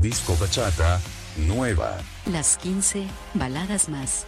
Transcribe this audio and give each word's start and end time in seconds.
Disco 0.00 0.36
bachata, 0.40 1.00
nueva. 1.36 1.98
Las 2.26 2.56
15 2.58 3.04
baladas 3.34 3.88
más. 3.88 4.26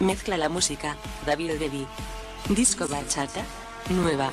Mezcla 0.00 0.38
la 0.38 0.48
música, 0.48 0.96
David 1.26 1.58
Devi. 1.58 1.86
Disco 2.48 2.88
bachata, 2.88 3.44
nueva. 3.90 4.30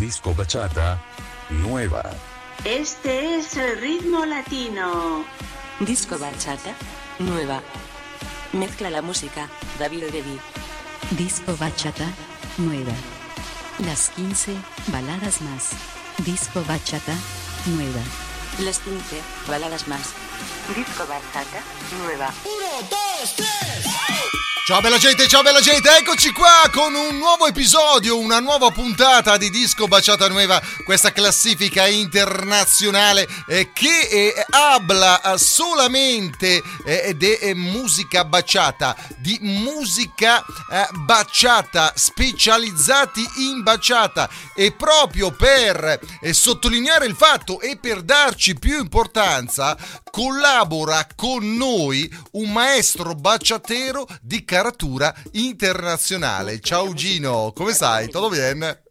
Disco 0.00 0.34
bachata, 0.34 1.00
nueva. 1.48 2.02
Este 2.64 3.36
es 3.36 3.56
el 3.56 3.80
ritmo 3.80 4.26
latino. 4.26 5.24
Disco 5.78 6.18
bachata, 6.18 6.74
nueva. 7.20 7.62
Mezcla 8.52 8.90
la 8.90 9.02
música, 9.02 9.48
David 9.78 10.06
Devi. 10.10 10.40
Disco 11.12 11.56
bachata, 11.56 12.08
nueva. 12.58 12.94
Las 13.86 14.10
15 14.10 14.56
baladas 14.88 15.40
más. 15.42 15.70
Disco 16.26 16.64
bachata, 16.66 17.14
nueva. 17.66 18.02
Las 18.64 18.78
15 18.80 19.22
baladas 19.48 19.88
más. 19.88 20.12
Disco 20.76 21.06
bachata, 21.06 21.62
nueva. 21.98 22.30
Ciao 24.70 24.80
bella 24.80 24.98
gente, 24.98 25.26
ciao 25.26 25.42
bella 25.42 25.60
gente, 25.60 25.90
eccoci 25.96 26.30
qua 26.30 26.70
con 26.72 26.94
un 26.94 27.18
nuovo 27.18 27.48
episodio, 27.48 28.16
una 28.16 28.38
nuova 28.38 28.70
puntata 28.70 29.36
di 29.36 29.50
Disco 29.50 29.88
Baciata 29.88 30.28
Nueva, 30.28 30.62
questa 30.84 31.10
classifica 31.10 31.88
internazionale 31.88 33.26
eh, 33.48 33.72
che 33.72 34.06
eh, 34.08 34.46
habla 34.48 35.20
eh, 35.22 35.38
solamente 35.38 36.62
eh, 36.84 37.16
di 37.16 37.32
eh, 37.32 37.52
musica 37.52 38.24
baciata, 38.24 38.94
di 39.18 39.36
musica 39.40 40.44
eh, 40.70 40.86
baciata, 40.92 41.92
specializzati 41.96 43.28
in 43.38 43.64
baciata. 43.64 44.30
E 44.54 44.70
proprio 44.70 45.32
per 45.32 45.98
sottolineare 46.30 47.06
il 47.06 47.16
fatto 47.16 47.60
e 47.60 47.76
per 47.76 48.02
darci 48.02 48.56
più 48.56 48.78
importanza 48.78 49.76
collabora 50.10 51.06
con 51.16 51.56
noi 51.56 52.12
un 52.32 52.52
maestro 52.52 53.14
baciatero 53.14 54.06
di 54.20 54.44
caratura 54.60 55.14
internazionale. 55.32 56.60
Ciao 56.60 56.92
Gino, 56.92 57.50
come 57.54 57.72
stai? 57.72 58.10
Tutto 58.10 58.28
bene? 58.28 58.82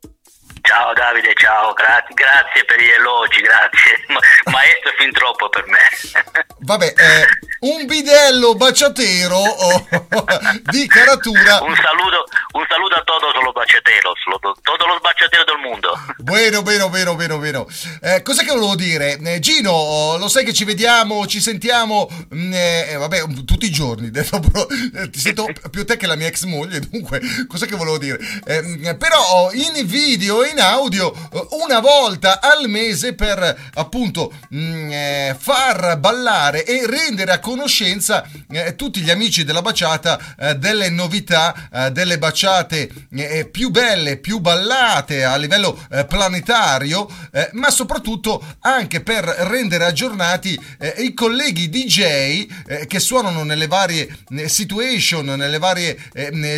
Ciao 0.61 0.93
Davide, 0.93 1.33
ciao, 1.35 1.73
grazie, 1.73 2.13
grazie 2.13 2.65
per 2.65 2.79
gli 2.79 2.89
elogi, 2.89 3.41
grazie. 3.41 4.03
Ma- 4.09 4.19
Maestro 4.52 4.91
fin 4.97 5.11
troppo 5.11 5.49
per 5.49 5.65
me. 5.67 5.79
Vabbè, 6.61 6.93
eh, 6.95 7.25
un 7.61 7.85
bidello 7.85 8.55
baciatero 8.55 9.37
oh, 9.37 9.87
di 10.71 10.87
caratura. 10.87 11.61
Un 11.61 11.75
saluto, 11.75 12.25
un 12.53 12.65
saluto 12.67 12.95
a 12.95 13.03
todos 13.03 13.33
los 13.43 13.53
bachateros, 13.53 14.19
lo- 14.25 14.39
todos 14.61 14.87
los 14.87 15.02
bachateros 15.02 15.45
del 15.45 15.57
mundo. 15.57 15.97
Bueno, 16.17 16.61
bueno, 16.61 16.89
bueno, 16.89 17.15
bueno, 17.15 17.37
bueno. 17.37 17.67
Eh, 18.02 18.21
cosa 18.21 18.43
che 18.43 18.52
volevo 18.52 18.75
dire? 18.75 19.17
Eh, 19.17 19.39
Gino, 19.39 19.71
oh, 19.71 20.17
lo 20.17 20.27
sai 20.27 20.43
che 20.45 20.53
ci 20.53 20.65
vediamo, 20.65 21.25
ci 21.27 21.39
sentiamo, 21.39 22.09
mm, 22.33 22.53
eh, 22.53 22.95
vabbè, 22.97 23.21
um, 23.23 23.45
tutti 23.45 23.65
i 23.65 23.71
giorni. 23.71 24.11
detto, 24.11 24.39
però, 24.39 24.67
eh, 24.95 25.09
ti 25.09 25.19
sento 25.19 25.47
più 25.71 25.85
te 25.85 25.97
che 25.97 26.07
la 26.07 26.15
mia 26.15 26.27
ex 26.27 26.43
moglie, 26.43 26.80
dunque, 26.80 27.21
cosa 27.47 27.65
che 27.65 27.75
volevo 27.75 27.97
dire? 27.97 28.19
Eh, 28.45 28.61
mm, 28.61 28.97
però 28.97 29.19
oh, 29.19 29.52
in 29.53 29.85
video 29.85 30.43
e 30.43 30.53
in 30.59 30.65
audio, 30.65 31.13
eh, 31.13 31.47
una 31.52 31.79
volta 31.79 32.41
al 32.41 32.67
mese 32.67 33.15
per 33.15 33.71
appunto 33.75 34.33
mm, 34.53 34.91
eh, 34.91 35.35
far 35.39 35.97
ballare 35.97 36.65
e 36.65 36.85
rendere 36.85 37.31
a 37.31 37.39
conoscenza 37.39 38.27
eh, 38.49 38.75
tutti 38.75 38.99
gli 38.99 39.09
amici 39.09 39.45
della 39.45 39.61
baciata 39.61 40.19
eh, 40.37 40.55
delle 40.55 40.89
novità, 40.89 41.69
eh, 41.71 41.91
delle 41.91 42.17
baciate 42.17 42.89
eh, 43.11 43.45
più 43.45 43.69
belle, 43.69 44.17
più 44.17 44.39
ballate 44.39 45.23
a 45.23 45.37
livello 45.37 45.77
planetario, 46.07 47.07
ma 47.53 47.69
soprattutto 47.69 48.43
anche 48.61 49.02
per 49.02 49.23
rendere 49.23 49.85
aggiornati 49.85 50.59
i 50.97 51.13
colleghi 51.13 51.69
DJ 51.69 52.85
che 52.87 52.99
suonano 52.99 53.43
nelle 53.43 53.67
varie 53.67 54.07
situation, 54.45 55.25
nelle 55.25 55.57
varie 55.57 55.97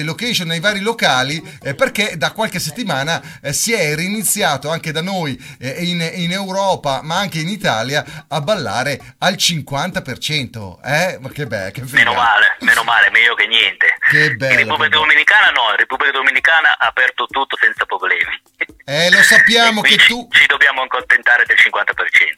location, 0.03 0.47
nei 0.47 0.59
vari 0.59 0.79
locali, 0.79 1.41
perché 1.75 2.15
da 2.17 2.31
qualche 2.31 2.59
settimana 2.59 3.21
si 3.51 3.73
è 3.73 3.80
riniziato 3.95 4.69
anche 4.69 4.91
da 4.91 5.01
noi 5.01 5.37
eh, 5.59 5.83
in, 5.85 6.09
in 6.15 6.31
Europa, 6.31 7.01
ma 7.03 7.17
anche 7.17 7.39
in 7.39 7.49
Italia, 7.49 8.25
a 8.27 8.41
ballare 8.41 8.99
al 9.19 9.33
50%. 9.33 10.77
Eh? 10.83 11.17
Ma 11.19 11.29
che 11.29 11.45
bello, 11.47 11.71
che 11.71 11.83
Meno 11.91 12.13
male, 12.13 12.55
meno 12.59 12.83
male, 12.83 13.09
meglio 13.11 13.33
che 13.35 13.47
niente. 13.47 13.87
Che 14.11 14.35
bello, 14.35 14.51
In 14.51 14.67
Repubblica. 14.67 14.97
Dominicana 14.97 15.51
no, 15.51 15.69
in 15.71 15.77
Repubblica 15.77 16.11
Dominicana 16.11 16.77
ha 16.77 16.87
aperto 16.87 17.27
tutto 17.27 17.57
senza 17.59 17.85
problemi. 17.85 18.41
Eh, 18.83 19.09
lo 19.09 19.21
sappiamo 19.23 19.79
che 19.81 19.95
tu... 19.95 20.27
Ci 20.31 20.45
dobbiamo 20.47 20.81
accontentare 20.81 21.45
del 21.45 21.55
50% 21.57 21.93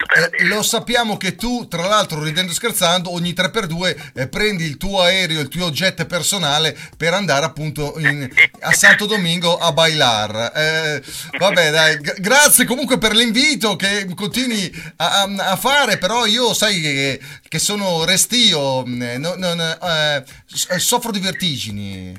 per 0.05 0.29
Eh, 0.37 0.43
lo 0.45 0.61
sappiamo 0.61 1.17
che 1.17 1.35
tu, 1.35 1.67
tra 1.67 1.87
l'altro, 1.87 2.21
ridendo 2.21 2.51
e 2.51 2.53
scherzando, 2.55 3.11
ogni 3.11 3.31
3x2 3.31 4.11
eh, 4.13 4.27
prendi 4.27 4.65
il 4.65 4.77
tuo 4.77 5.01
aereo, 5.01 5.39
il 5.39 5.47
tuo 5.47 5.71
jet 5.71 6.05
personale 6.05 6.77
per 6.95 7.13
andare 7.13 7.45
appunto 7.45 7.93
in- 7.97 8.29
a 8.59 8.71
Santo 8.73 9.07
Domingo 9.07 9.57
a 9.57 9.71
bailar. 9.71 10.51
Eh, 10.55 11.01
vabbè, 11.37 11.71
dai, 11.71 11.97
gra- 11.97 12.13
grazie 12.17 12.65
comunque 12.65 12.97
per 12.97 13.13
l'invito 13.15 13.75
che 13.75 14.07
continui 14.15 14.71
a, 14.97 15.21
a- 15.23 15.51
a 15.51 15.55
fare, 15.55 15.97
però 15.97 16.25
io 16.25 16.53
sai 16.53 16.79
che, 16.81 17.19
che 17.47 17.59
sono 17.59 18.03
restio, 18.05 18.85
eh, 18.85 19.17
non- 19.17 19.37
non, 19.39 19.59
eh, 19.59 20.23
s- 20.45 20.75
soffro 20.75 21.11
di 21.11 21.19
vertigini. 21.19 22.13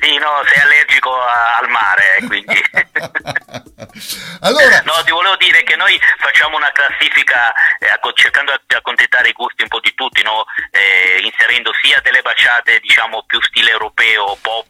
Sì, 0.00 0.16
no, 0.18 0.42
sei 0.46 0.62
allergico 0.62 1.10
a- 1.14 1.56
al 1.58 1.68
mare, 1.68 2.16
eh, 2.18 2.26
quindi... 2.26 2.54
allora, 4.40 4.80
No, 4.84 5.02
ti 5.04 5.10
volevo 5.10 5.36
dire 5.36 5.62
che 5.64 5.76
noi 5.76 5.98
facciamo 6.18 6.56
una 6.56 6.70
classifica 6.72 7.52
eh, 7.78 7.88
cercando 8.14 8.52
di 8.66 8.74
accontentare 8.74 9.28
i 9.28 9.32
gusti 9.32 9.62
un 9.62 9.68
po' 9.68 9.80
di 9.80 9.92
tutti, 9.94 10.22
no? 10.22 10.44
Eh, 10.70 11.20
inserendo 11.24 11.70
sia 11.82 12.00
delle 12.02 12.22
baciate 12.22 12.78
diciamo 12.80 13.24
più 13.26 13.40
stile 13.42 13.70
europeo, 13.70 14.36
pop 14.40 14.66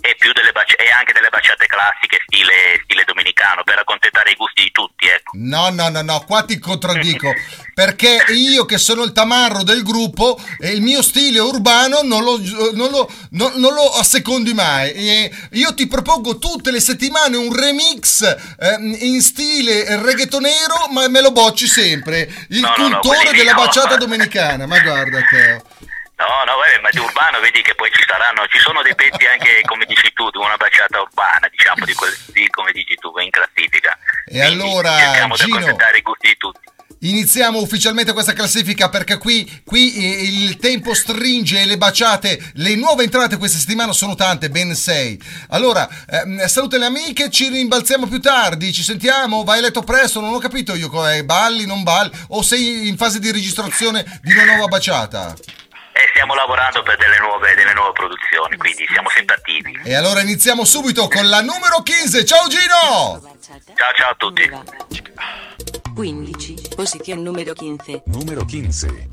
e, 0.00 0.14
più 0.18 0.32
delle 0.32 0.52
baci- 0.52 0.74
e 0.74 0.86
anche 0.96 1.12
delle 1.12 1.28
baciate 1.28 1.66
classiche 1.66 2.18
stile, 2.26 2.80
stile 2.84 3.04
dominicano 3.04 3.64
per 3.64 3.78
accontentare 3.78 4.30
i 4.30 4.34
gusti 4.36 4.62
di 4.62 4.70
tutti. 4.72 5.06
Ecco. 5.06 5.32
No, 5.34 5.68
no, 5.70 5.88
no, 5.88 6.02
no, 6.02 6.20
qua 6.26 6.44
ti 6.44 6.58
contraddico. 6.58 7.32
Perché 7.74 8.24
io 8.28 8.64
che 8.64 8.78
sono 8.78 9.02
il 9.02 9.12
tamarro 9.12 9.62
del 9.62 9.82
gruppo 9.82 10.38
e 10.58 10.70
il 10.72 10.80
mio 10.80 11.02
stile 11.02 11.38
urbano 11.40 12.00
non 12.02 12.22
lo, 12.22 12.38
non 12.72 12.90
lo, 12.90 13.10
non- 13.32 13.52
non 13.56 13.74
lo 13.74 13.90
assecondi 13.96 14.52
mai. 14.54 14.64
E 14.84 15.30
io 15.52 15.74
ti 15.74 15.86
propongo 15.86 16.38
tutte 16.38 16.70
le 16.70 16.80
settimane 16.80 17.36
un 17.36 17.54
remix 17.54 18.22
eh, 18.22 18.76
in 18.80 19.20
stile 19.22 20.02
reggaetonero, 20.02 20.88
ma 20.90 21.08
me 21.08 21.20
lo 21.20 21.32
bocci 21.32 21.66
sempre. 21.66 22.28
Il 22.50 22.60
No, 22.60 22.74
no, 22.76 22.88
no, 22.88 22.98
cultore 22.98 23.16
quelli 23.24 23.30
lì 23.32 23.38
della 23.44 23.52
no. 23.56 23.64
baciata 23.64 23.96
dominicana. 23.96 24.66
Ma 24.66 24.78
guarda 24.80 25.20
Teo. 25.30 25.62
No, 26.16 26.24
no, 26.46 26.56
vabbè, 26.56 26.80
ma 26.80 26.88
di 26.88 26.98
urbano 26.98 27.40
vedi 27.40 27.60
che 27.60 27.74
poi 27.74 27.90
ci 27.92 28.02
saranno, 28.06 28.46
ci 28.48 28.58
sono 28.58 28.80
dei 28.80 28.94
pezzi 28.94 29.26
anche, 29.26 29.60
come 29.66 29.84
dici 29.84 30.10
tu, 30.14 30.30
di 30.30 30.38
una 30.38 30.56
baciata 30.56 30.98
urbana, 31.02 31.46
diciamo, 31.50 31.84
di 31.84 31.92
quel 31.92 32.10
stile, 32.16 32.48
come 32.48 32.72
dici 32.72 32.94
tu, 32.94 33.12
in 33.18 33.28
classifica. 33.28 33.92
E 34.24 34.40
Quindi 34.40 34.62
allora, 34.64 34.96
di 34.96 35.34
Gino- 35.34 35.76
Iniziamo 37.06 37.60
ufficialmente 37.60 38.12
questa 38.12 38.32
classifica 38.32 38.88
perché 38.88 39.16
qui, 39.16 39.62
qui 39.64 39.94
eh, 39.94 40.22
il 40.24 40.56
tempo 40.56 40.92
stringe 40.92 41.60
e 41.60 41.64
le 41.64 41.78
baciate, 41.78 42.50
le 42.54 42.74
nuove 42.74 43.04
entrate 43.04 43.36
questa 43.36 43.58
settimana 43.58 43.92
sono 43.92 44.16
tante, 44.16 44.50
ben 44.50 44.74
sei. 44.74 45.20
Allora, 45.50 45.88
ehm, 46.10 46.44
saluta 46.46 46.78
le 46.78 46.86
amiche, 46.86 47.30
ci 47.30 47.48
rimbalziamo 47.48 48.08
più 48.08 48.20
tardi, 48.20 48.72
ci 48.72 48.82
sentiamo, 48.82 49.44
vai 49.44 49.58
a 49.58 49.62
letto 49.62 49.82
presto, 49.82 50.20
non 50.20 50.34
ho 50.34 50.38
capito 50.38 50.74
io 50.74 50.88
come 50.88 51.24
balli, 51.24 51.64
non 51.64 51.84
balli, 51.84 52.10
o 52.30 52.42
sei 52.42 52.88
in 52.88 52.96
fase 52.96 53.20
di 53.20 53.30
registrazione 53.30 54.20
di 54.22 54.32
una 54.32 54.44
nuova 54.44 54.66
baciata. 54.66 55.32
E 55.92 56.08
stiamo 56.10 56.34
lavorando 56.34 56.82
per 56.82 56.96
delle 56.96 57.18
nuove, 57.20 57.54
delle 57.54 57.72
nuove 57.72 57.92
produzioni, 57.92 58.56
quindi 58.56 58.84
siamo 58.90 59.08
sempre 59.10 59.36
attivi. 59.36 59.78
E 59.84 59.94
allora 59.94 60.22
iniziamo 60.22 60.64
subito 60.64 61.06
con 61.06 61.28
la 61.28 61.40
numero 61.40 61.82
15, 61.84 62.26
ciao 62.26 62.48
Gino! 62.48 63.36
Ciao 63.76 63.92
ciao 63.94 64.10
a 64.10 64.14
tutti. 64.16 64.50
15. 65.94 66.65
Posición 66.76 67.24
número 67.24 67.54
15. 67.54 68.02
Número 68.04 68.44
15. 68.44 69.08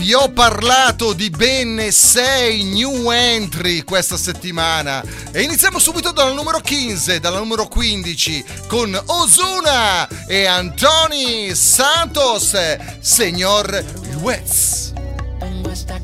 Vi 0.00 0.12
ho 0.14 0.28
parlato 0.32 1.12
di 1.12 1.30
ben 1.30 1.92
6 1.92 2.64
new 2.64 3.12
entry 3.12 3.84
questa 3.84 4.16
settimana 4.16 5.00
e 5.30 5.42
iniziamo 5.42 5.78
subito 5.78 6.10
dalla 6.10 6.32
numero 6.32 6.60
15, 6.60 7.20
dalla 7.20 7.38
numero 7.38 7.68
15 7.68 8.44
con 8.66 9.00
Ozuna 9.06 10.08
e 10.26 10.46
Antoni 10.46 11.54
Santos, 11.54 12.56
Señor 12.98 13.84
Luez. 14.10 14.92
Vengo 15.38 15.70
hasta 15.70 16.00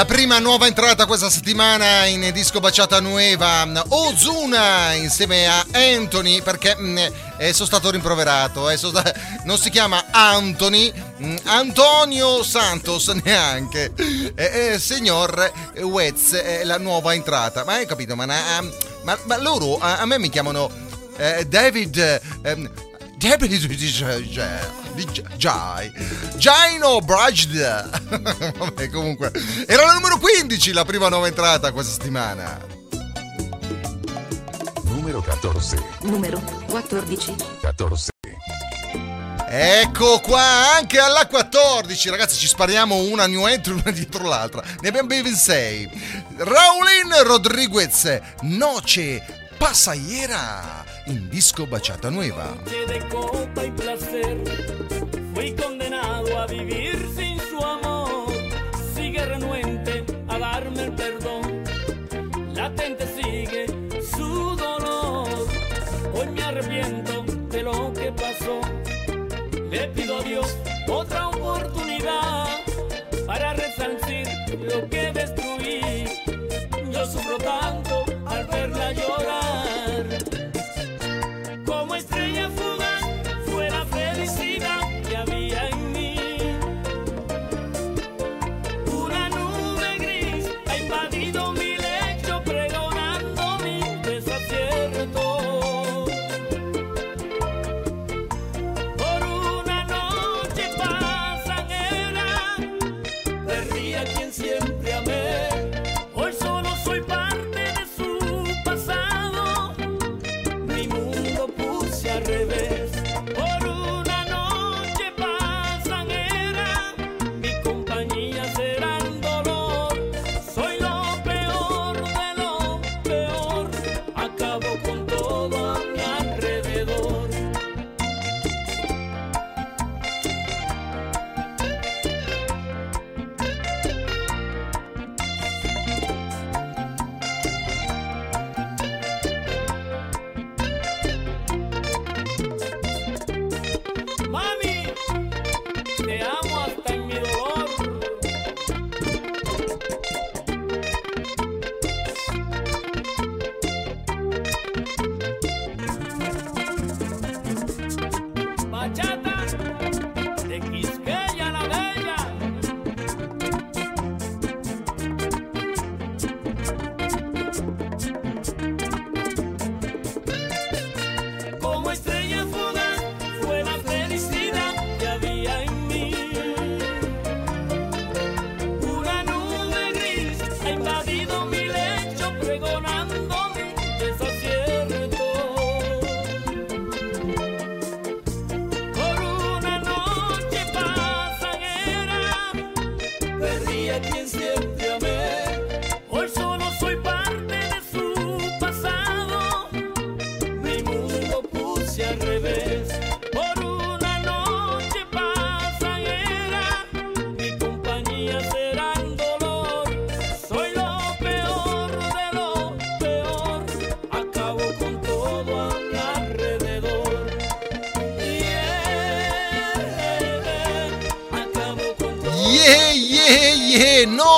La 0.00 0.06
prima 0.06 0.38
nuova 0.38 0.66
entrata 0.66 1.04
questa 1.04 1.28
settimana 1.28 2.06
in 2.06 2.30
disco 2.32 2.58
Baciata 2.58 3.00
Nueva, 3.00 3.70
Ozuna 3.88 4.94
insieme 4.94 5.46
a 5.46 5.62
Anthony 5.72 6.40
perché 6.40 6.74
mm, 6.74 6.96
eh, 7.36 7.52
sono 7.52 7.66
stato 7.66 7.90
rimproverato, 7.90 8.70
eh, 8.70 8.78
sono 8.78 8.98
sta- 8.98 9.12
non 9.44 9.58
si 9.58 9.68
chiama 9.68 10.06
Anthony, 10.10 10.90
mm, 11.22 11.36
Antonio 11.44 12.42
Santos 12.42 13.08
neanche, 13.22 13.92
eh, 14.34 14.70
eh, 14.72 14.78
signor 14.78 15.52
Wetz 15.82 16.32
è 16.32 16.64
la 16.64 16.78
nuova 16.78 17.12
entrata, 17.12 17.64
ma 17.64 17.74
hai 17.74 17.84
capito, 17.84 18.16
ma, 18.16 18.24
na- 18.24 18.64
ma- 19.02 19.18
ma 19.24 19.36
loro 19.36 19.76
a, 19.76 19.98
a 19.98 20.06
me 20.06 20.18
mi 20.18 20.30
chiamano 20.30 20.70
eh, 21.18 21.44
David... 21.46 22.20
David 24.90 25.36
Jai 25.36 25.92
Jaino 26.36 27.00
Brajda 27.00 27.88
Vabbè 28.58 28.90
comunque 28.90 29.30
Era 29.66 29.86
la 29.86 29.92
numero 29.92 30.18
15 30.18 30.72
la 30.72 30.84
prima 30.84 31.08
nuova 31.08 31.28
entrata 31.28 31.70
questa 31.72 31.92
settimana 31.92 32.78
Numero 34.82 35.22
14. 35.22 35.76
Numero 36.02 36.40
14. 36.66 37.34
14. 37.60 38.08
Ecco 39.48 40.20
qua 40.20 40.76
anche 40.76 40.98
alla 40.98 41.26
14 41.26 42.10
Ragazzi 42.10 42.36
ci 42.36 42.46
spariamo 42.46 42.96
una 42.96 43.26
new 43.26 43.46
entry 43.46 43.72
una 43.72 43.90
dietro 43.90 44.26
l'altra 44.28 44.62
Ne 44.80 44.88
abbiamo 44.88 45.08
ben 45.08 45.34
6 45.34 45.90
Raulin 46.36 47.22
Rodriguez 47.24 48.20
Noce 48.42 49.24
Pasaiera 49.56 50.84
In 51.10 51.28
disco 51.28 51.66
Baciata 51.66 52.08
Nueva 52.08 52.56
de 52.86 53.00
copa 53.08 53.64
y 53.64 53.72
placer. 53.72 54.44
Fui 55.34 55.52
condenado 55.56 56.38
a 56.38 56.46
vivir 56.46 56.94
sin 57.16 57.36
su 57.40 57.58
amor. 57.58 58.32
Sigue 58.94 59.26
renuente 59.26 60.04
a 60.28 60.38
darme 60.38 60.84
el 60.84 60.92
perdón. 60.92 61.64
Latente 62.54 63.08
sigue 63.08 63.66
su 64.16 64.54
dolor. 64.54 65.48
Hoy 66.14 66.28
me 66.28 66.44
arrepiento 66.44 67.24
de 67.24 67.62
lo 67.64 67.92
que 67.92 68.12
pasó. 68.12 68.60
Le 69.68 69.88
pido 69.88 70.18
a 70.18 70.22
Dios 70.22 70.56
otra 70.86 71.26
oportunidad 71.26 72.46
para 73.26 73.54
resarcir 73.54 74.28
lo 74.60 74.88
que 74.88 75.10
destruí. 75.12 76.04
Yo 76.92 77.04
sufro 77.04 77.36
tanto 77.38 77.79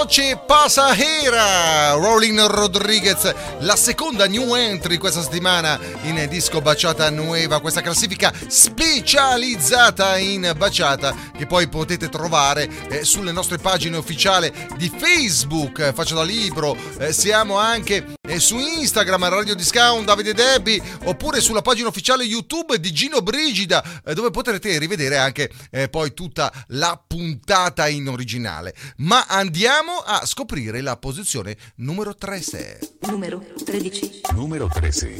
Noche 0.03 0.37
Pasajera, 0.37 1.93
Rolling 1.93 2.41
Rodriguez, 2.47 3.33
la 3.61 3.77
seconda 3.77 4.27
new 4.27 4.53
entry 4.57 4.97
questa 4.97 5.23
settimana 5.23 5.79
in 6.03 6.27
disco 6.29 6.61
Baciata 6.61 7.09
Nueva, 7.09 7.61
questa 7.61 7.83
classifica 7.83 8.33
specializzata 8.49 10.19
in 10.19 10.55
baciata 10.57 11.15
che 11.37 11.47
poi 11.47 11.69
potete 11.69 12.09
trovare 12.09 12.69
eh, 12.89 13.05
sulle 13.05 13.31
nostre 13.31 13.59
pagine 13.59 13.97
ufficiali 13.97 14.53
di 14.77 14.91
Facebook, 14.93 15.93
Faccio 15.93 16.17
da 16.17 16.25
Libro, 16.25 16.77
eh, 16.99 17.13
siamo 17.13 17.57
anche 17.57 18.17
su 18.39 18.59
Instagram, 18.59 19.29
Radio 19.29 19.55
Discount, 19.55 20.05
Davide 20.07 20.35
Debbie, 20.35 20.81
oppure 21.05 21.41
sulla 21.41 21.63
pagina 21.63 21.89
ufficiale 21.89 22.25
YouTube 22.25 22.79
di 22.79 22.93
Gino 22.93 23.21
Brigida, 23.21 23.83
eh, 24.05 24.15
dove 24.15 24.31
potrete 24.31 24.79
rivedere 24.79 25.17
anche 25.17 25.51
eh, 25.71 25.89
poi 25.89 26.15
tutta 26.15 26.53
la 26.69 27.03
puntata 27.05 27.89
in 27.89 28.09
originale. 28.09 28.75
Ma 28.99 29.27
andiamo 29.27 29.97
a 29.99 30.25
scoprire 30.25 30.81
la 30.81 30.97
posizione 30.97 31.57
numero 31.77 32.15
13. 32.15 32.99
Numero 33.03 33.45
13. 33.65 34.21
Numero 34.33 34.69
13. 34.69 35.17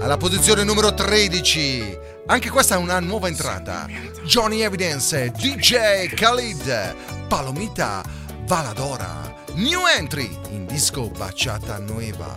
Alla 0.00 0.16
posizione 0.16 0.64
numero 0.64 0.92
13, 0.92 1.98
anche 2.26 2.50
questa 2.50 2.74
è 2.74 2.78
una 2.78 2.98
nuova 2.98 3.28
entrata. 3.28 3.86
Johnny 4.24 4.62
Evidence, 4.62 5.30
DJ 5.30 6.08
Khalid, 6.12 7.26
Palomita, 7.28 8.02
Valadora. 8.44 9.41
New 9.56 9.86
entry 9.98 10.30
in 10.50 10.66
disco 10.66 11.10
Bachata 11.18 11.78
Nueva. 11.78 12.34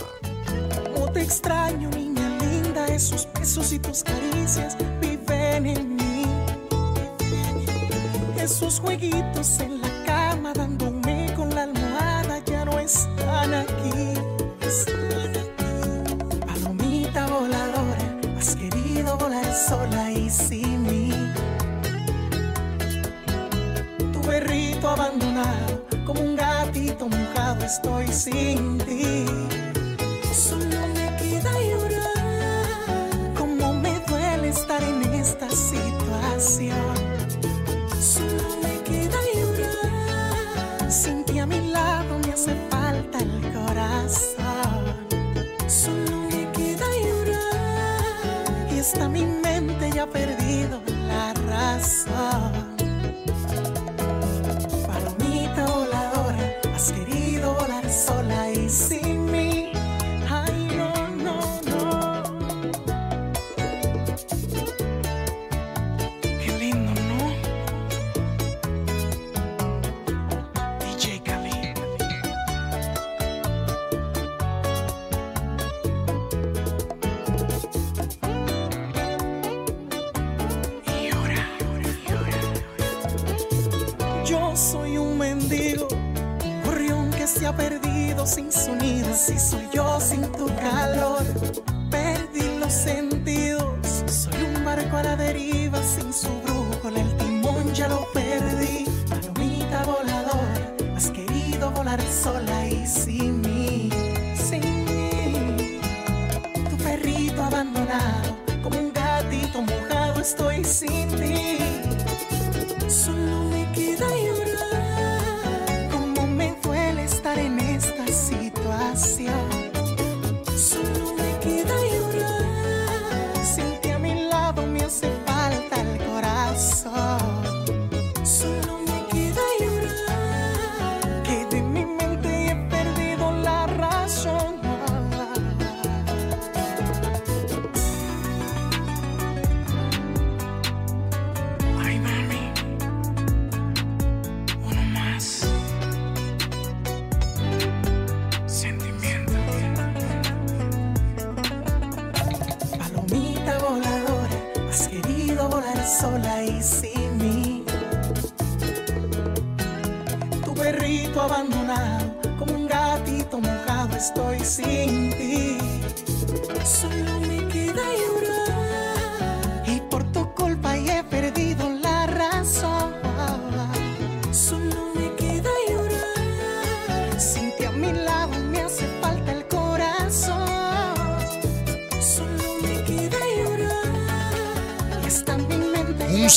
Cómo 0.93 1.11
te 1.11 1.21
extraño, 1.21 1.89
niña 1.89 2.27
linda, 2.39 2.85
esos 2.87 3.27
besos 3.33 3.71
y 3.71 3.79
tus 3.79 4.03
caricias 4.03 4.75
viven 4.99 5.65
en 5.65 5.95
mí. 5.95 6.25
Esos 8.37 8.79
jueguitos 8.81 9.59
en 9.61 9.81
la 9.81 10.03
cama 10.05 10.53
dándome 10.53 11.33
con 11.35 11.55
la 11.55 11.63
almohada 11.63 12.39
ya 12.45 12.65
no 12.65 12.77
están 12.79 13.53
aquí. 13.53 14.13
Están 14.61 15.37
aquí. 15.37 16.45
Palomita 16.45 17.27
voladora, 17.27 18.19
has 18.37 18.55
querido 18.57 19.17
volar 19.17 19.53
sola 19.53 20.11
y 20.11 20.29
sin 20.29 20.83
mí. 20.83 21.11
Tu 24.11 24.21
perrito 24.21 24.89
abandonado, 24.89 25.24
estoy 27.65 28.07
sin 28.13 28.77
ti. 28.77 29.54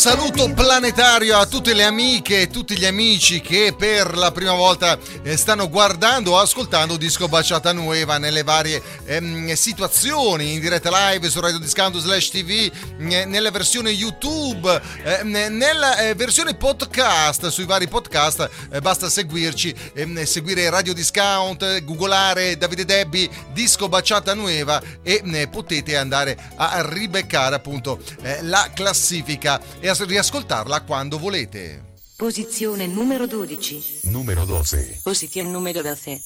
Saluto 0.09 0.50
planetario 0.55 1.37
a 1.37 1.45
tutte 1.45 1.75
le 1.75 1.85
amiche 1.85 2.41
e 2.41 2.49
tutti 2.49 2.79
gli 2.79 2.87
amici 2.87 3.43
che 3.43 3.75
per 3.77 4.17
la 4.17 4.33
prima 4.33 4.55
volta 4.55 4.99
stanno 5.37 5.68
guardando 5.68 6.32
o 6.32 6.38
ascoltando 6.38 6.97
Disco 6.97 7.28
Baciata 7.28 7.73
Nueva 7.73 8.18
nelle 8.18 8.42
varie 8.42 8.82
ehm, 9.04 9.52
situazioni 9.54 10.54
in 10.54 10.61
diretta 10.61 10.90
live 11.11 11.28
su 11.28 11.40
Radio 11.40 11.58
Discount 11.58 11.99
slash 11.99 12.30
TV, 12.30 12.70
eh, 12.99 13.25
nella 13.25 13.50
versione 13.50 13.90
YouTube, 13.90 14.80
eh, 15.02 15.23
nella 15.23 15.99
eh, 15.99 16.14
versione 16.14 16.54
podcast 16.54 17.49
sui 17.49 17.64
vari 17.64 17.88
podcast. 17.88 18.49
eh, 18.70 18.80
basta 18.80 19.08
seguirci, 19.08 19.75
ehm, 19.94 20.23
seguire 20.25 20.70
Radio 20.70 20.94
Discount, 20.94 21.62
eh, 21.62 21.85
googolare 21.85 22.56
Davide 22.56 22.85
Debbi 22.85 23.28
Disco 23.52 23.88
Baciata 23.88 24.35
Nueva 24.35 24.80
e 25.02 25.23
eh, 25.25 25.49
potete 25.49 25.97
andare 25.97 26.37
a 26.56 26.87
ribeccare 26.88 27.54
appunto 27.54 28.00
eh, 28.23 28.42
la 28.42 28.70
classifica 28.75 29.61
e 29.80 29.88
a 29.88 29.97
riascoltarla 29.99 30.82
quando 30.82 31.18
volete. 31.18 31.88
Posizione 32.19 32.89
numero 32.89 33.29
12. 33.29 34.01
Numero 34.11 34.45
12. 34.45 35.03
Posición 35.05 35.53
número 35.53 35.83
12. 35.83 36.21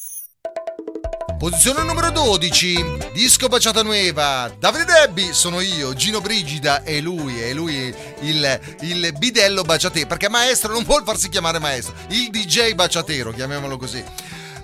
Posizione 1.38 1.84
numero 1.84 2.10
12, 2.10 3.10
disco 3.12 3.48
Baciata 3.48 3.82
Nueva. 3.82 4.50
Davide 4.58 4.86
Debbi 4.86 5.34
sono 5.34 5.60
io, 5.60 5.92
Gino 5.92 6.22
Brigida 6.22 6.82
e 6.82 7.02
lui, 7.02 7.42
e 7.42 7.52
lui 7.52 7.94
il, 8.20 8.60
il 8.80 9.12
bidello 9.18 9.64
baciatero, 9.64 10.06
perché 10.06 10.30
maestro 10.30 10.72
non 10.72 10.84
vuol 10.84 11.04
farsi 11.04 11.28
chiamare 11.28 11.58
maestro, 11.58 11.92
il 12.08 12.30
DJ 12.30 12.72
baciatero, 12.72 13.30
chiamiamolo 13.30 13.76
così. 13.76 14.02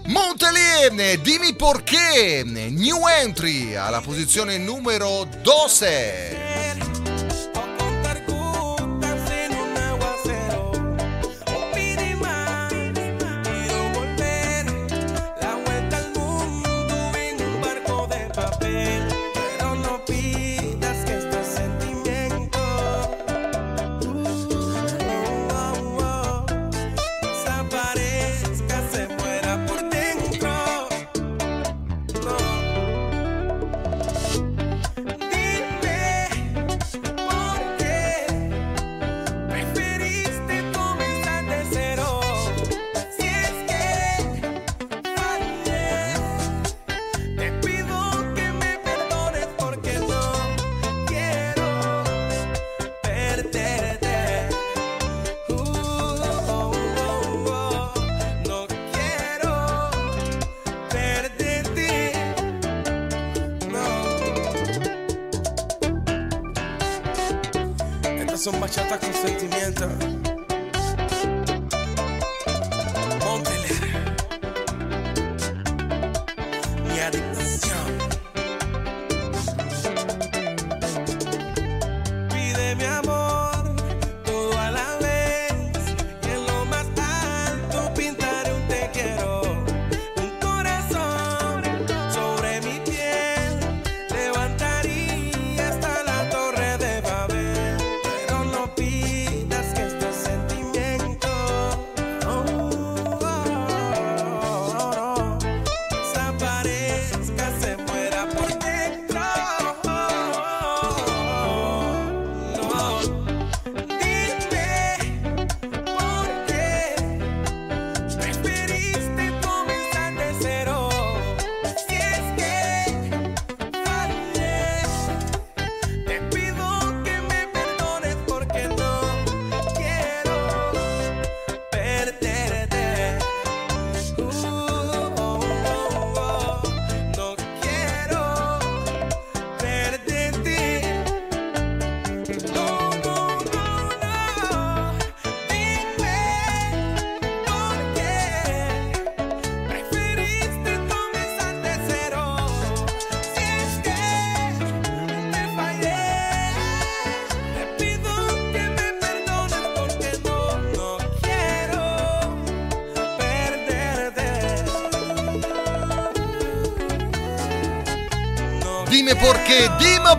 Montelier, 0.06 1.20
dimmi 1.20 1.54
perché, 1.54 2.42
new 2.42 3.06
entry 3.06 3.74
alla 3.74 4.00
posizione 4.00 4.56
numero 4.56 5.28
12. 5.42 6.37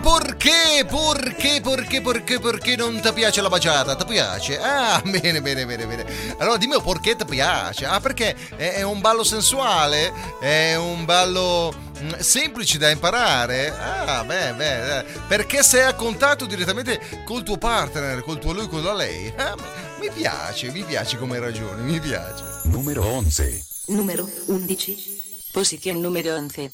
perché, 0.00 0.84
perché, 0.86 1.60
perché, 1.60 2.00
perché, 2.00 2.40
perché 2.40 2.76
non 2.76 3.00
ti 3.00 3.12
piace 3.12 3.40
la 3.40 3.48
baciata? 3.48 3.94
Ti 3.96 4.04
piace? 4.04 4.58
Ah, 4.58 5.00
bene, 5.04 5.40
bene, 5.42 5.66
bene, 5.66 5.86
bene. 5.86 6.06
Allora 6.38 6.56
dimmi 6.56 6.80
perché 6.82 7.16
ti 7.16 7.24
piace. 7.24 7.84
Ah, 7.84 8.00
perché 8.00 8.34
è 8.56 8.82
un 8.82 9.00
ballo 9.00 9.22
sensuale? 9.22 10.12
È 10.40 10.74
un 10.76 11.04
ballo 11.04 11.72
mm, 12.00 12.12
semplice 12.18 12.78
da 12.78 12.90
imparare? 12.90 13.68
Ah, 13.70 14.24
beh, 14.24 14.54
beh, 14.54 14.98
eh. 14.98 15.04
perché 15.28 15.62
sei 15.62 15.82
a 15.82 15.94
contatto 15.94 16.46
direttamente 16.46 17.22
col 17.24 17.42
tuo 17.42 17.58
partner, 17.58 18.22
col 18.22 18.38
tuo 18.38 18.52
lui, 18.52 18.68
con 18.68 18.82
la 18.82 18.94
lei? 18.94 19.32
Ah, 19.36 19.54
mi 20.00 20.10
piace, 20.10 20.70
mi 20.70 20.82
piace 20.82 21.18
come 21.18 21.38
ragione, 21.38 21.82
mi 21.82 22.00
piace. 22.00 22.42
Numero 22.64 23.04
11. 23.06 23.64
Numero 23.88 24.28
11. 24.46 25.48
Posizione 25.52 25.98
numero 25.98 26.36
11. 26.36 26.70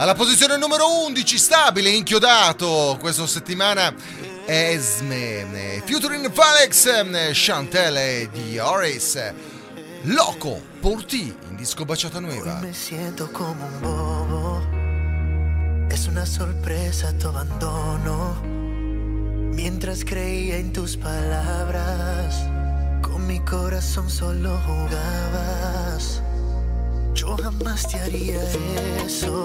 Alla 0.00 0.14
posizione 0.14 0.56
numero 0.56 1.02
11, 1.06 1.36
stabile, 1.36 1.90
inchiodato 1.90 2.96
questa 3.00 3.26
settimana 3.26 3.92
Esme, 4.46 5.74
eh, 5.74 5.82
Futurin 5.84 6.30
Falex, 6.32 6.86
ehm, 6.86 7.30
Chantelle 7.32 8.28
di 8.30 8.60
Oris, 8.60 9.20
Loco, 10.02 10.62
Porti 10.78 11.36
in 11.48 11.56
disco 11.56 11.84
baciata 11.84 12.20
nueva. 12.20 12.58
Hoy 12.58 12.66
me 12.66 12.72
siento 12.72 13.28
come 13.32 13.60
un 13.60 13.80
bobo, 13.80 15.88
è 15.88 15.98
una 16.08 16.24
sorpresa 16.24 17.12
tu 17.14 17.26
abbandono. 17.26 18.40
Mientras 19.52 20.04
creía 20.04 20.58
en 20.58 20.70
tus 20.70 20.96
palabras, 20.96 22.36
con 23.02 23.26
mi 23.26 23.40
corazón 23.40 24.08
solo 24.08 24.60
jugabas. 24.64 26.22
Yo 27.18 27.36
jamás 27.36 27.88
te 27.88 27.98
haría 27.98 28.40
eso. 29.04 29.42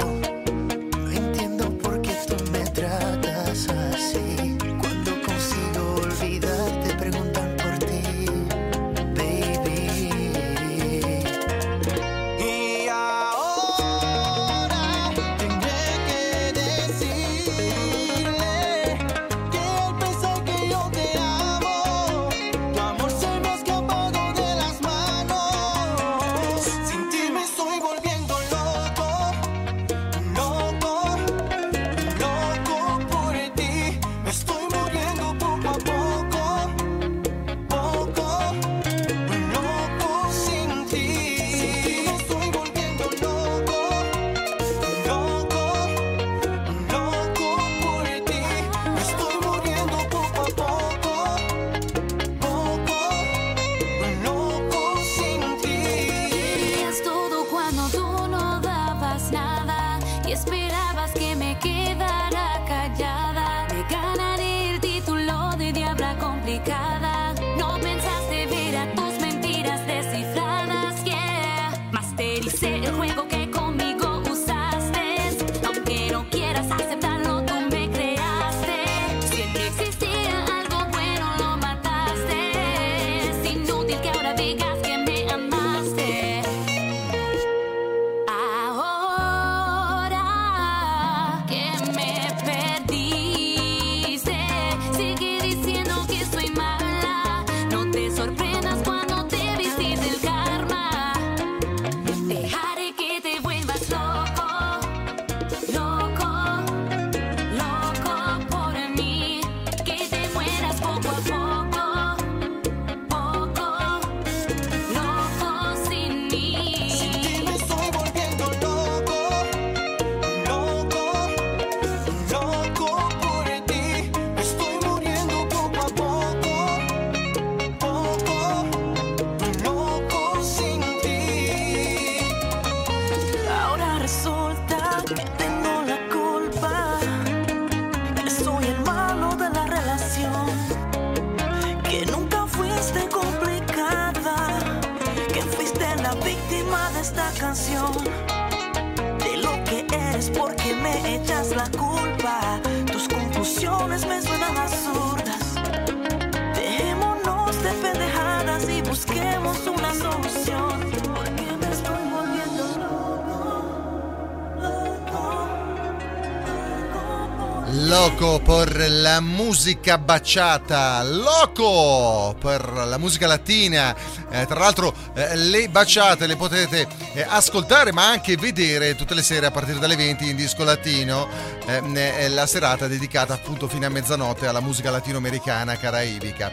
La 169.13 169.19
musica 169.19 169.99
baciata, 169.99 171.03
loco 171.03 172.35
per 172.39 172.67
la 172.67 172.97
musica 172.97 173.27
latina. 173.27 173.95
Eh, 174.31 174.47
tra 174.47 174.57
l'altro, 174.57 174.91
eh, 175.13 175.35
le 175.35 175.69
baciate 175.69 176.25
le 176.25 176.35
potete 176.35 176.87
eh, 177.13 177.23
ascoltare 177.27 177.91
ma 177.91 178.09
anche 178.09 178.35
vedere 178.37 178.95
tutte 178.95 179.13
le 179.13 179.21
sere 179.21 179.45
a 179.45 179.51
partire 179.51 179.77
dalle 179.77 179.95
20 179.95 180.29
in 180.29 180.35
disco 180.35 180.63
latino. 180.63 181.27
Eh, 181.67 181.81
è 181.93 182.27
la 182.27 182.47
serata 182.47 182.87
dedicata 182.87 183.35
appunto 183.35 183.67
fino 183.67 183.85
a 183.85 183.89
mezzanotte 183.89 184.47
alla 184.47 184.61
musica 184.61 184.89
latinoamericana 184.89 185.77
caraibica. 185.77 186.51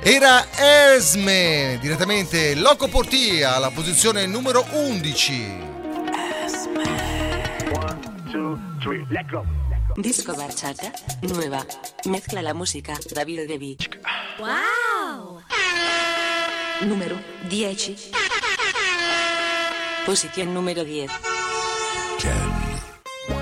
Era 0.00 0.46
Esme, 0.94 1.76
direttamente 1.78 2.54
Loco 2.54 2.88
Portia, 2.88 3.56
alla 3.56 3.70
posizione 3.70 4.24
numero 4.24 4.64
11. 4.70 5.66
Disco 9.98 10.32
bachata, 10.32 10.92
nueva. 11.22 11.87
Mezcla 12.08 12.40
la 12.40 12.54
música, 12.54 12.98
David 13.12 13.46
Devi. 13.46 13.76
¡Wow! 14.38 15.42
Número 16.80 17.20
10. 17.48 18.10
Posición 20.06 20.54
número 20.54 20.84
10. 20.84 21.10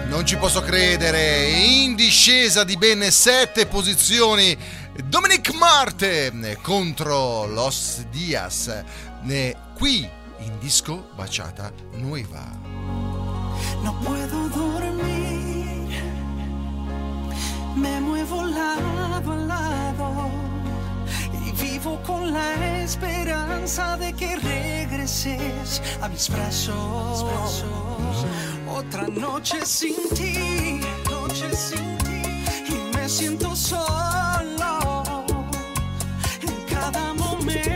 Non 0.08 0.26
ci 0.26 0.36
posso 0.36 0.62
credere, 0.62 1.48
in 1.48 1.94
discesa 1.94 2.64
di 2.64 2.76
ben 2.76 3.08
sette 3.10 3.66
posizioni, 3.66 4.56
Dominic 5.04 5.52
Marte 5.52 6.58
contro 6.62 7.46
Los 7.46 8.04
Diaz, 8.10 8.82
qui 9.76 10.08
in 10.38 10.58
disco 10.58 11.10
Baciata 11.14 11.72
Nueva. 11.92 12.44
No 13.82 13.94
puedo 14.00 14.48
dormir, 14.48 15.15
me 17.86 18.00
muevo 18.00 18.42
lado 18.44 19.32
a 19.32 19.36
lado 19.36 20.30
y 21.46 21.52
vivo 21.52 22.00
con 22.06 22.32
la 22.32 22.80
esperanza 22.82 23.96
de 23.96 24.12
que 24.12 24.36
regreses 24.36 25.82
a 26.00 26.08
mis 26.08 26.28
brazos. 26.28 27.64
Otra 28.68 29.06
noche 29.08 29.64
sin 29.64 29.96
ti, 30.16 30.80
noche 31.10 31.48
sin 31.54 31.98
ti, 31.98 32.22
y 32.74 32.96
me 32.96 33.08
siento 33.08 33.54
solo. 33.54 34.72
En 36.42 36.56
cada 36.74 37.14
momento 37.14 37.75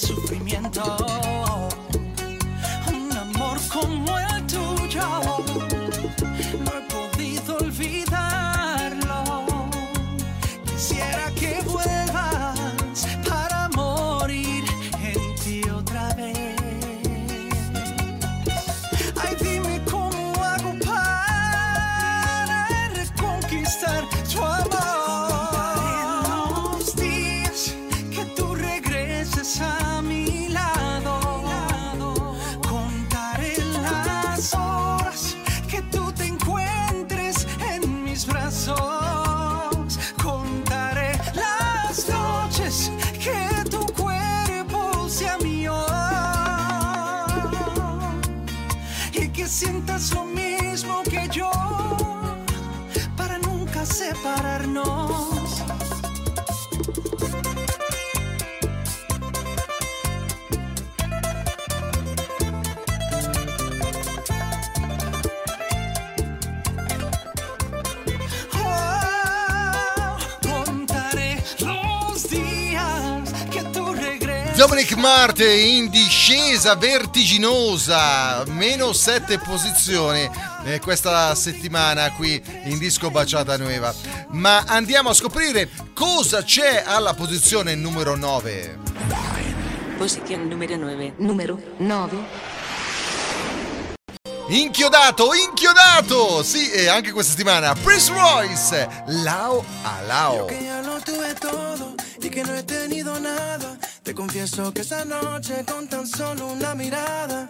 sufrimiento. 0.00 0.96
Un 2.92 3.16
amor 3.16 3.58
como 3.72 4.18
el 4.18 4.29
Marte 75.00 75.50
in 75.50 75.88
discesa 75.88 76.76
vertiginosa, 76.76 78.44
meno 78.48 78.92
sette 78.92 79.38
posizioni 79.38 80.28
eh, 80.64 80.78
questa 80.78 81.34
settimana 81.34 82.12
qui 82.12 82.40
in 82.64 82.76
disco 82.76 83.10
Baciata 83.10 83.56
Nueva. 83.56 83.94
Ma 84.32 84.62
andiamo 84.66 85.08
a 85.08 85.14
scoprire 85.14 85.70
cosa 85.94 86.42
c'è 86.42 86.84
alla 86.86 87.14
posizione 87.14 87.74
numero 87.74 88.14
9. 88.14 88.78
Posición 89.96 90.46
número 90.48 90.76
9. 90.76 91.14
Número 91.16 91.58
9. 91.78 92.16
Inchiodato, 94.48 95.32
inchiodato! 95.32 96.42
Sì, 96.42 96.70
e 96.70 96.88
anche 96.88 97.12
questa 97.12 97.30
settimana 97.32 97.72
Prince 97.74 98.12
Royce, 98.12 98.88
Lao 99.06 99.64
a 99.82 100.02
Lao. 100.06 100.46
que 100.46 100.62
ya 100.62 100.82
lo 100.82 101.00
tuve 101.00 101.32
todo 101.34 101.94
y 102.20 102.28
que 102.28 102.42
no 102.42 102.54
he 102.54 102.62
tenido 102.64 103.18
nada. 103.18 103.78
Te 104.10 104.16
confieso 104.16 104.74
que 104.74 104.80
esa 104.80 105.04
noche 105.04 105.64
con 105.64 105.86
tan 105.86 106.04
solo 106.04 106.48
una 106.48 106.74
mirada 106.74 107.48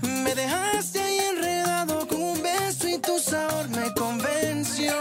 me 0.00 0.34
dejaste 0.34 1.02
ahí 1.02 1.18
enredado 1.18 2.08
con 2.08 2.22
un 2.22 2.42
beso 2.42 2.88
y 2.88 2.96
tu 2.96 3.18
sabor 3.18 3.68
me 3.68 3.92
convenció. 3.92 4.94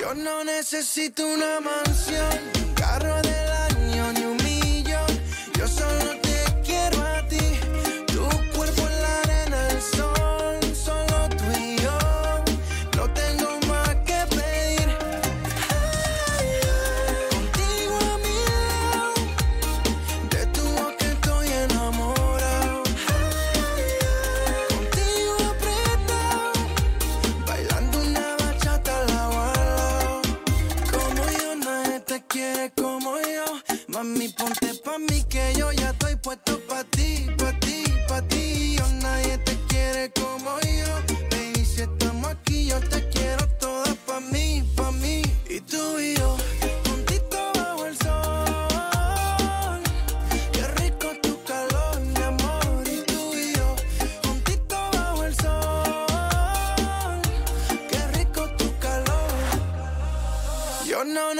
Yo 0.00 0.12
no 0.16 0.42
necesito 0.42 1.24
una 1.24 1.60
mansión, 1.60 2.57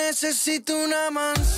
necesito 0.08 0.74
una 0.78 1.10
mansión, 1.10 1.57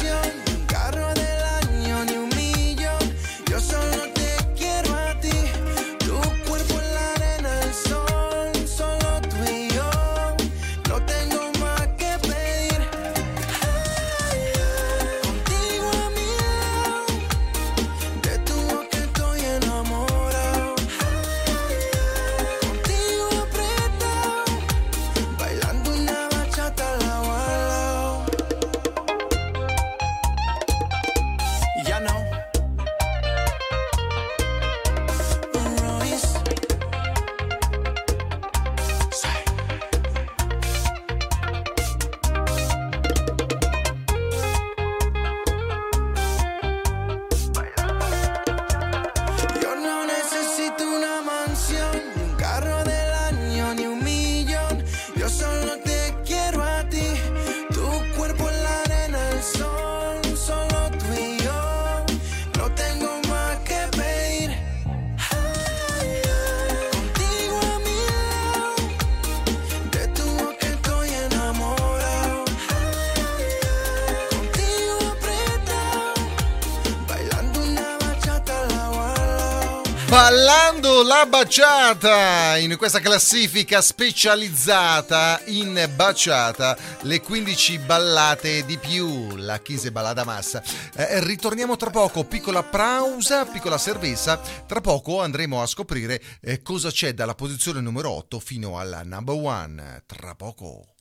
baciata 81.26 82.56
in 82.58 82.76
questa 82.76 83.00
classifica 83.00 83.80
specializzata 83.80 85.40
in 85.46 85.90
baciata, 85.94 86.76
le 87.02 87.20
15 87.20 87.78
ballate 87.78 88.64
di 88.64 88.78
più, 88.78 89.36
la 89.36 89.58
15 89.58 89.90
ballata 89.90 90.24
massa. 90.24 90.62
Eh, 90.94 91.24
ritorniamo 91.24 91.76
tra 91.76 91.90
poco, 91.90 92.24
piccola 92.24 92.62
pausa, 92.62 93.44
piccola 93.44 93.78
servessa, 93.78 94.40
tra 94.66 94.80
poco 94.80 95.20
andremo 95.20 95.60
a 95.60 95.66
scoprire 95.66 96.20
eh, 96.40 96.62
cosa 96.62 96.90
c'è 96.90 97.12
dalla 97.14 97.34
posizione 97.34 97.80
numero 97.80 98.10
8 98.10 98.40
fino 98.40 98.78
alla 98.78 99.02
number 99.02 99.34
1, 99.34 100.02
tra 100.06 100.34
poco. 100.34 100.94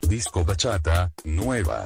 Disco 0.00 0.42
bachata, 0.44 1.10
nueva. 1.24 1.84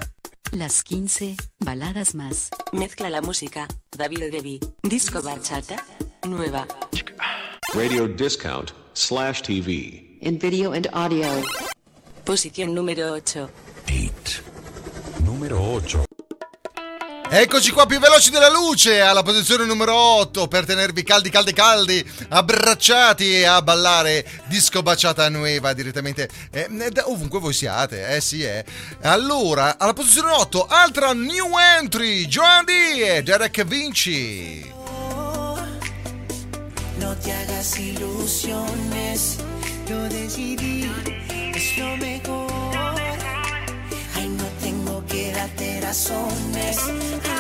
Las 0.52 0.82
15 0.82 1.36
baladas 1.60 2.14
más. 2.14 2.50
Mezcla 2.72 3.08
la 3.08 3.22
música, 3.22 3.66
David 3.96 4.30
Debbie. 4.30 4.60
Disco 4.82 5.22
bachata, 5.22 5.82
nueva. 6.28 6.66
Radio 7.72 8.06
discount 8.06 8.70
slash 8.92 9.40
TV. 9.40 10.18
In 10.20 10.38
video 10.38 10.74
and 10.74 10.88
audio. 10.92 11.26
Posición 12.26 12.74
número 12.74 13.14
8. 13.14 13.48
Numero 15.24 15.58
8. 15.58 16.04
Eccoci 17.34 17.70
qua 17.70 17.86
più 17.86 17.98
veloci 17.98 18.28
della 18.28 18.50
luce 18.50 19.00
alla 19.00 19.22
posizione 19.22 19.64
numero 19.64 19.94
8 19.94 20.48
per 20.48 20.66
tenervi 20.66 21.02
caldi 21.02 21.30
caldi 21.30 21.54
caldi, 21.54 22.12
abbracciati 22.28 23.42
a 23.42 23.62
ballare 23.62 24.42
disco 24.48 24.82
baciata 24.82 25.30
nuova 25.30 25.72
direttamente 25.72 26.28
eh, 26.50 26.68
da 26.90 27.08
ovunque 27.08 27.40
voi 27.40 27.54
siate, 27.54 28.06
eh 28.14 28.20
sì 28.20 28.42
eh. 28.42 28.62
Allora, 29.00 29.78
alla 29.78 29.94
posizione 29.94 30.30
8 30.30 30.66
altra 30.66 31.14
new 31.14 31.56
entry, 31.56 32.26
Joan 32.26 32.66
D 32.66 32.70
e 33.00 33.22
Derek 33.22 33.64
Vinci. 33.64 34.70
No 36.98 37.16
te 37.16 37.32
hagas 37.32 37.78
ilusiones, 37.78 39.38
yo 39.86 40.06
decidí, 40.08 40.86
es 41.54 41.78
lo 41.78 41.96
mejor. 41.96 42.51
Ay, 45.42 45.50
no 45.50 46.92
tengo 46.92 47.20
que 47.20 47.31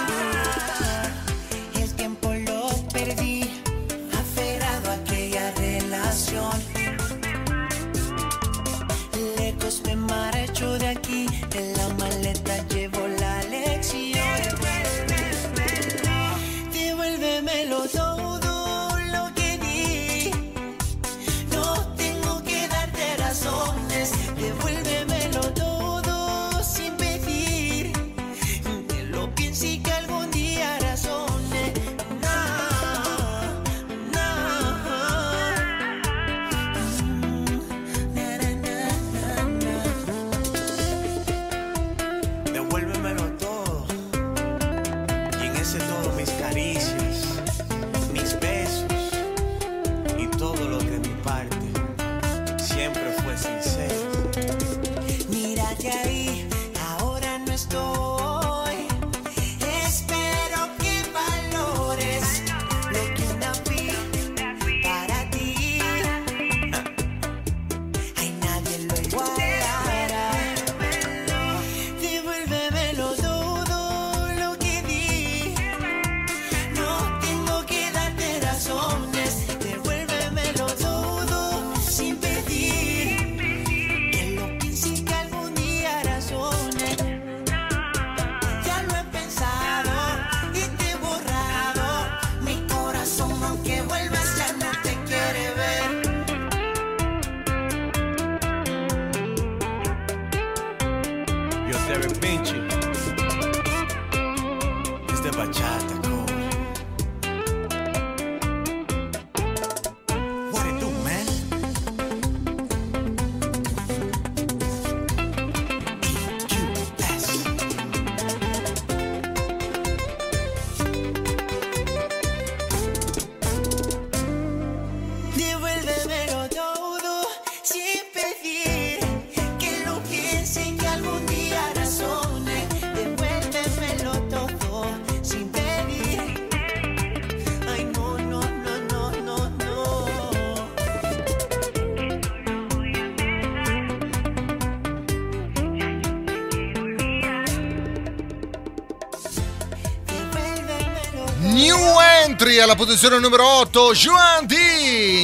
alla 152.62 152.74
posizione 152.76 153.18
numero 153.18 153.44
8, 153.44 153.92
Juan 153.92 154.46
D 154.46 154.52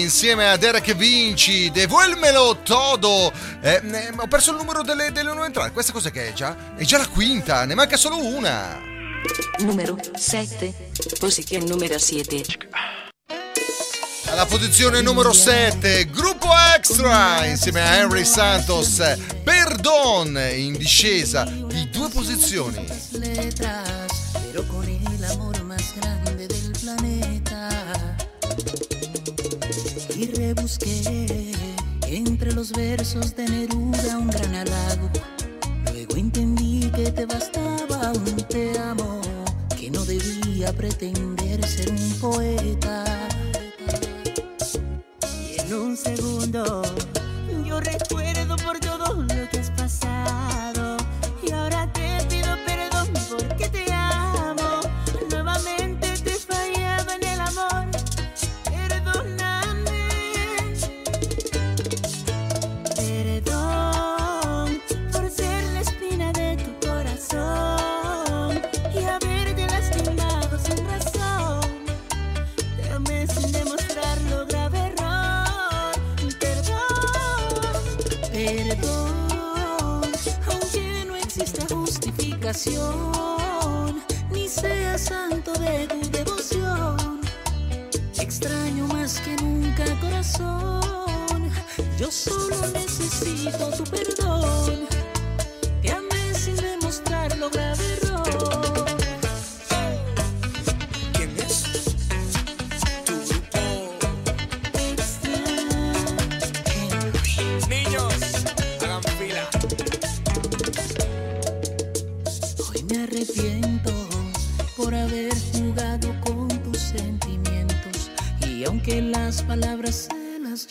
insieme 0.01 0.51
a 0.51 0.57
Derek 0.57 0.95
Vinci, 0.95 1.71
Devuelmelo 1.71 2.59
Todo. 2.65 3.33
Eh, 3.61 3.81
eh, 3.85 4.13
ho 4.17 4.27
perso 4.27 4.51
il 4.51 4.57
numero 4.57 4.83
delle, 4.83 5.13
delle 5.13 5.31
nuove 5.31 5.47
entrate. 5.47 5.71
Questa 5.71 5.93
cosa 5.93 6.11
che 6.11 6.29
è 6.29 6.33
già? 6.33 6.75
È 6.75 6.83
già 6.83 6.99
la 6.99 7.07
quinta, 7.07 7.65
ne 7.65 7.75
manca 7.75 7.97
solo 7.97 8.25
una. 8.25 8.81
Numero 9.59 9.97
7. 10.17 10.91
Posición 11.19 11.65
número 11.65 11.99
7. 11.99 12.45
Alla 14.27 14.47
posizione 14.47 15.01
numero 15.01 15.33
7, 15.33 16.07
Gruppo 16.11 16.49
Extra 16.77 17.45
insieme 17.47 17.81
a 17.81 17.97
Henry 17.97 18.25
Santos, 18.25 19.01
Perdon 19.45 20.37
in 20.55 20.77
discesa 20.77 21.45
di 21.45 21.89
due 21.91 22.09
posizioni. 22.09 22.98
Debía 40.41 40.73
pretender 40.73 41.67
ser 41.67 41.91
un 41.91 42.21
poeta. 42.21 43.05
Y 45.41 45.61
en 45.61 45.75
un 45.75 45.97
segundo 45.97 46.83
yo 47.65 47.81
recuerdo 47.81 48.57
por 48.57 48.79
todo 48.81 49.15
lo 49.23 49.49
que 49.51 49.59
has 49.59 49.71
pasado. 49.71 50.97
Y 51.47 51.53
ahora 51.53 51.78
ni 84.31 84.49
sea 84.49 84.97
santo 84.97 85.53
de 85.53 85.87
tu 85.87 86.11
devoción. 86.11 87.21
Extraño 88.19 88.87
más 88.87 89.21
que 89.21 89.37
nunca, 89.37 89.85
corazón. 90.01 91.51
Yo 91.99 92.11
solo 92.11 92.57
necesito 92.73 93.69
tu 93.77 93.85
perdón. 93.85 94.88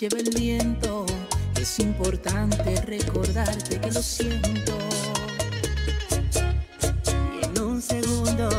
Lleve 0.10 0.22
el 0.22 0.30
viento, 0.30 1.06
es 1.60 1.80
importante 1.80 2.82
recordarte 2.82 3.80
que 3.80 3.92
lo 3.92 4.02
siento. 4.02 4.78
Y 7.42 7.46
en 7.46 7.62
un 7.62 7.82
segundo 7.82 8.50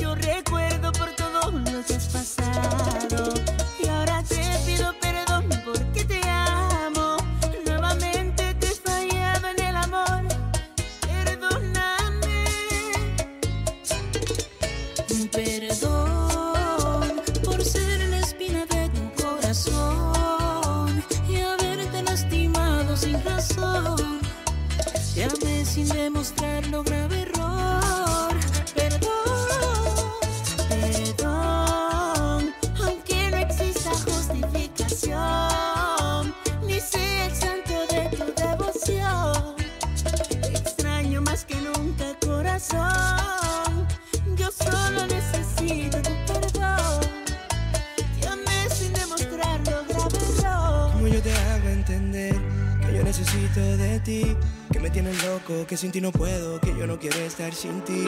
yo 0.00 0.14
recuerdo 0.14 0.90
por 0.92 1.10
todo 1.12 1.50
lo 1.52 1.84
que 1.84 1.94
has 1.94 2.08
pasado 2.08 3.34
y 3.82 3.88
ahora 3.88 4.22
te 4.24 4.42
pido 4.66 4.92
perdón 5.00 5.44
porque 5.64 6.04
te 6.04 6.20
amo. 6.28 7.16
Nuevamente 7.64 8.54
te 8.54 8.66
he 8.66 8.74
fallado 8.74 9.48
en 9.48 9.60
el 9.64 9.76
amor. 9.76 10.22
Perdóname. 11.06 12.44
Perdón 15.30 17.22
por 17.44 17.62
ser 17.64 18.08
la 18.08 18.18
espina 18.18 18.66
de 18.66 18.88
tu 18.88 19.22
corazón 19.22 20.07
razón. 23.24 24.20
Amé 25.18 25.64
sin 25.64 25.88
demostrarlo, 25.88 26.84
grave 26.84 27.27
Que 54.78 54.84
me 54.84 54.90
tienes 54.90 55.24
loco, 55.24 55.66
que 55.66 55.76
sin 55.76 55.90
ti 55.90 56.00
no 56.00 56.12
puedo, 56.12 56.60
que 56.60 56.68
yo 56.68 56.86
no 56.86 57.00
quiero 57.00 57.18
estar 57.18 57.52
sin 57.52 57.82
ti. 57.82 58.04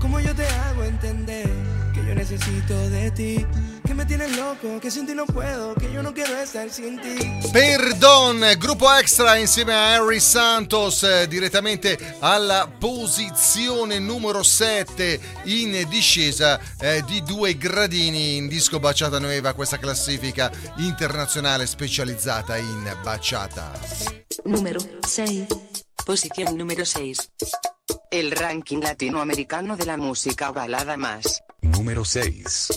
¿Cómo 0.00 0.20
yo 0.20 0.34
te 0.34 0.46
hago 0.46 0.82
entender 0.82 1.46
que 1.92 2.02
yo 2.02 2.14
necesito 2.14 2.88
de 2.88 3.10
ti? 3.10 3.46
Que 3.86 3.92
me 3.92 4.06
tienes 4.06 4.34
loco, 4.34 4.80
que 4.80 4.90
sin 4.90 5.06
ti 5.06 5.14
no 5.14 5.26
puedo, 5.26 5.74
que 5.74 5.92
yo 5.92 6.02
no 6.02 6.14
quiero 6.14 6.34
estar 6.38 6.70
sin 6.70 6.98
ti. 6.98 7.50
Perdon, 7.52 8.40
gruppo 8.58 8.90
extra 8.96 9.38
insieme 9.38 9.74
a 9.74 9.96
Harry 9.96 10.18
Santos 10.18 11.02
eh, 11.02 11.28
direttamente 11.28 12.16
alla 12.20 12.70
posizione 12.78 13.98
numero 13.98 14.42
7 14.42 15.20
in 15.44 15.86
discesa 15.90 16.58
eh, 16.80 17.04
di 17.06 17.22
due 17.22 17.58
gradini 17.58 18.36
in 18.36 18.48
disco 18.48 18.80
Baciata 18.80 19.18
Nueva, 19.18 19.52
questa 19.52 19.76
classifica 19.76 20.50
internazionale 20.78 21.66
specializzata 21.66 22.56
in 22.56 22.96
baciata. 23.02 23.72
Número 24.44 24.80
6. 25.06 25.83
Posición 26.04 26.58
número 26.58 26.84
6. 26.84 27.32
El 28.10 28.30
ranking 28.30 28.80
latinoamericano 28.80 29.76
de 29.76 29.86
la 29.86 29.96
música 29.96 30.50
balada 30.52 30.98
más. 30.98 31.42
Número 31.62 32.04
6. 32.04 32.68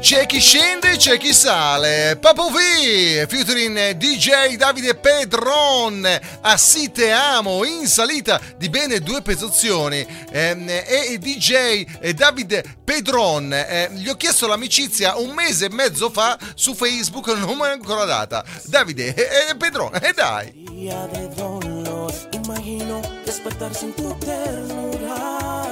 C'è 0.00 0.26
chi 0.26 0.40
scende, 0.40 0.96
c'è 0.96 1.18
chi 1.18 1.32
sale. 1.32 2.16
Papo 2.20 2.48
V, 2.48 3.26
featuring 3.26 3.90
DJ 3.92 4.56
Davide 4.56 4.94
Pedron, 4.94 6.06
a 6.40 6.56
Si 6.56 6.90
Te 6.90 7.10
Amo, 7.10 7.64
in 7.64 7.86
salita 7.86 8.40
di 8.56 8.68
bene 8.68 9.00
due 9.00 9.22
pezzazioni. 9.22 10.06
Ehm, 10.30 10.68
e 10.68 11.18
DJ 11.18 12.12
Davide 12.14 12.64
Pedron, 12.84 13.52
eh, 13.52 13.90
gli 13.92 14.08
ho 14.08 14.16
chiesto 14.16 14.46
l'amicizia 14.46 15.16
un 15.16 15.30
mese 15.30 15.66
e 15.66 15.70
mezzo 15.70 16.10
fa 16.10 16.38
su 16.54 16.74
Facebook, 16.74 17.26
non 17.36 17.56
mi 17.56 17.64
è 17.64 17.70
ancora 17.70 18.04
data. 18.04 18.44
Davide 18.64 19.14
e 19.14 19.54
Pedron, 19.56 19.94
e 20.00 20.12
dai. 20.14 20.66
día 20.78 21.08
de 21.12 21.28
dolor. 21.34 22.12
Imagino 22.30 23.00
despertar 23.24 23.74
sin 23.74 23.92
tu 23.94 24.16
ternura 24.18 25.67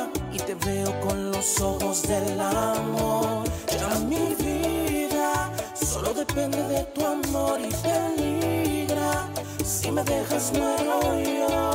veo 0.67 1.01
con 1.01 1.31
los 1.31 1.61
ojos 1.61 2.03
del 2.03 2.41
amor. 2.41 3.45
Ya 3.79 3.89
mi 4.01 4.35
vida 4.35 5.53
solo 5.75 6.13
depende 6.13 6.61
de 6.69 6.83
tu 6.95 7.07
amor 7.07 7.61
y 7.61 7.71
peligra. 7.87 9.29
Si 9.65 9.91
me 9.93 10.03
dejas 10.03 10.53
muero 10.53 10.99
yo. 11.23 11.71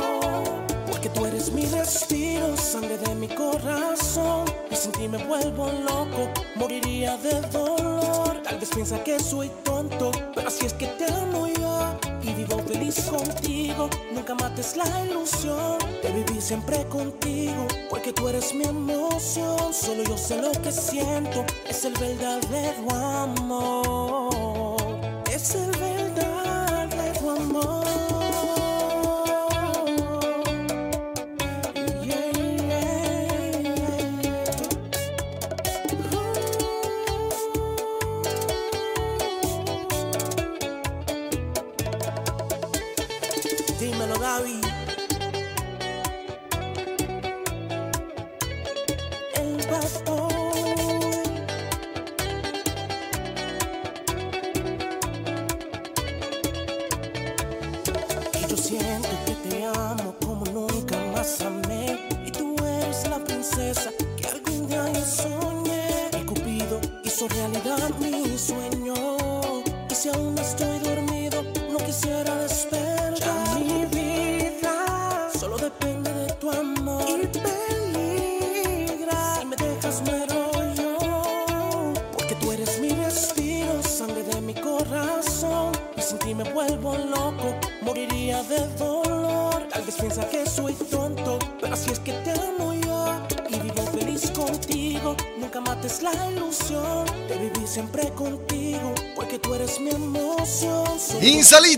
Porque 0.86 1.08
tú 1.08 1.24
eres 1.24 1.50
mi 1.52 1.64
destino, 1.64 2.56
sangre 2.56 2.98
de 2.98 3.14
mi 3.14 3.28
corazón. 3.28 4.44
Y 4.70 4.76
sin 4.76 4.92
ti 4.92 5.08
me 5.08 5.24
vuelvo 5.24 5.72
loco, 5.88 6.30
moriría 6.56 7.16
de 7.16 7.40
dolor. 7.48 8.42
Tal 8.44 8.58
vez 8.58 8.68
piensa 8.74 9.02
que 9.02 9.18
soy 9.18 9.50
tonto, 9.64 10.10
pero 10.34 10.48
así 10.48 10.66
es 10.66 10.74
que 10.74 10.86
te 10.86 11.06
amo 11.06 11.46
yo. 11.48 12.11
Y 12.22 12.34
vivo 12.34 12.58
feliz 12.66 13.00
contigo, 13.06 13.90
nunca 14.14 14.34
mates 14.34 14.76
la 14.76 14.84
ilusión 15.04 15.78
de 16.02 16.12
vivir 16.12 16.40
siempre 16.40 16.84
contigo. 16.88 17.66
Porque 17.90 18.12
tú 18.12 18.28
eres 18.28 18.54
mi 18.54 18.64
emoción, 18.64 19.72
solo 19.72 20.04
yo 20.04 20.16
sé 20.16 20.40
lo 20.40 20.52
que 20.62 20.70
siento. 20.70 21.44
Es 21.68 21.84
el 21.84 21.94
verdadero 21.94 22.90
amor. 22.90 24.21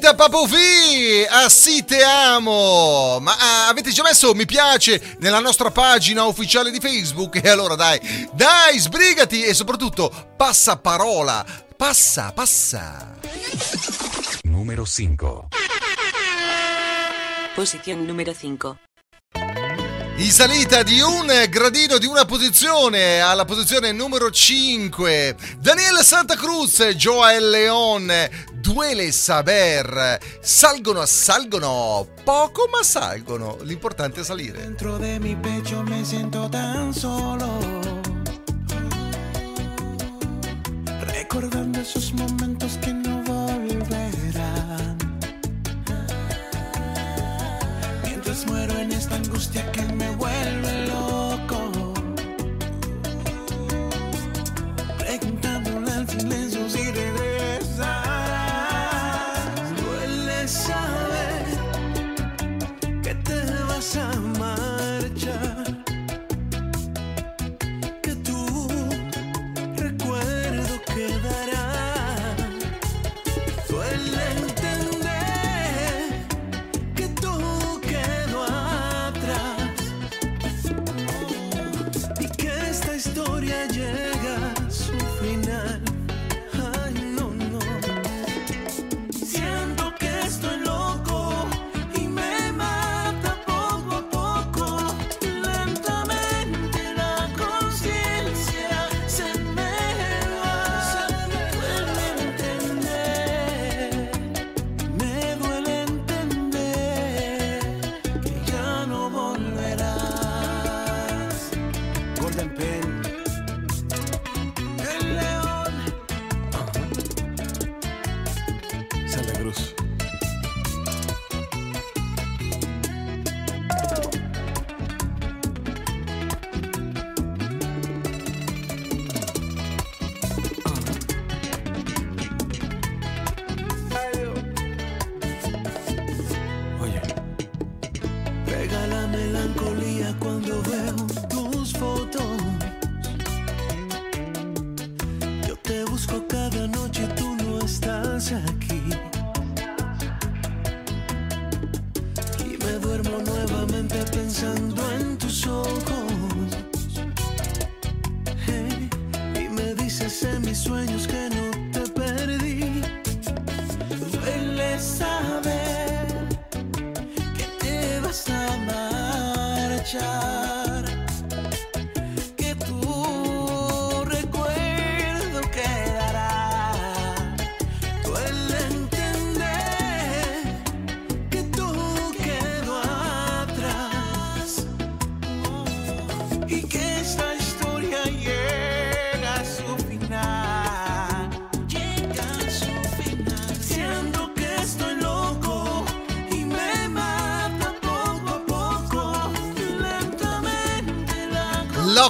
Salita 0.05 0.15
Papofi, 0.15 1.25
a 1.27 1.49
sì 1.49 1.83
te 1.83 2.03
amo. 2.03 3.19
Ma 3.21 3.35
ah, 3.39 3.69
avete 3.69 3.91
già 3.91 4.03
messo 4.03 4.35
mi 4.35 4.45
piace 4.45 5.17
nella 5.21 5.39
nostra 5.39 5.71
pagina 5.71 6.25
ufficiale 6.25 6.71
di 6.71 6.79
Facebook? 6.79 7.43
E 7.43 7.49
allora 7.49 7.75
dai, 7.75 8.29
dai, 8.31 8.79
sbrigati 8.79 9.45
e 9.45 9.55
soprattutto 9.55 10.13
passa 10.37 10.77
parola. 10.77 11.43
Passa, 11.75 12.33
passa. 12.33 13.17
Número 14.43 14.85
5. 14.85 15.47
Posición 17.55 18.05
número 18.05 18.35
5. 18.35 18.84
In 20.17 20.31
salita 20.31 20.85
di 20.85 21.01
un 21.01 21.27
gradino 21.49 21.99
di 21.99 22.07
una 22.07 22.25
posizione 22.25 23.19
alla 23.21 23.45
posizione 23.45 23.91
numero 23.91 24.31
5. 24.31 25.35
Daniele 25.59 26.05
Santa 26.05 26.37
Cruz, 26.37 26.81
Joel 26.91 27.51
Leon, 27.51 28.13
Duele 28.53 29.11
Saber. 29.11 30.19
Salgono, 30.41 31.05
salgono, 31.05 32.07
poco 32.23 32.69
ma 32.71 32.85
salgono. 32.85 33.59
L'importante 33.63 34.21
è 34.21 34.25
salire. 34.25 34.59
Dentro 34.61 34.99
de 34.99 35.19
mi 35.19 35.35
pecho 35.35 35.83
me 35.83 36.05
siento 36.05 36.49
tan 36.49 36.95
solo. 36.95 37.83
Recordando 41.01 41.81
esos 41.81 42.13
momentos 42.13 42.79
que 42.81 42.95
no 42.95 43.14
esta 48.97 49.17
angustia 49.17 49.71
que 49.73 49.83
me 49.95 50.11
vuelve 50.13 50.84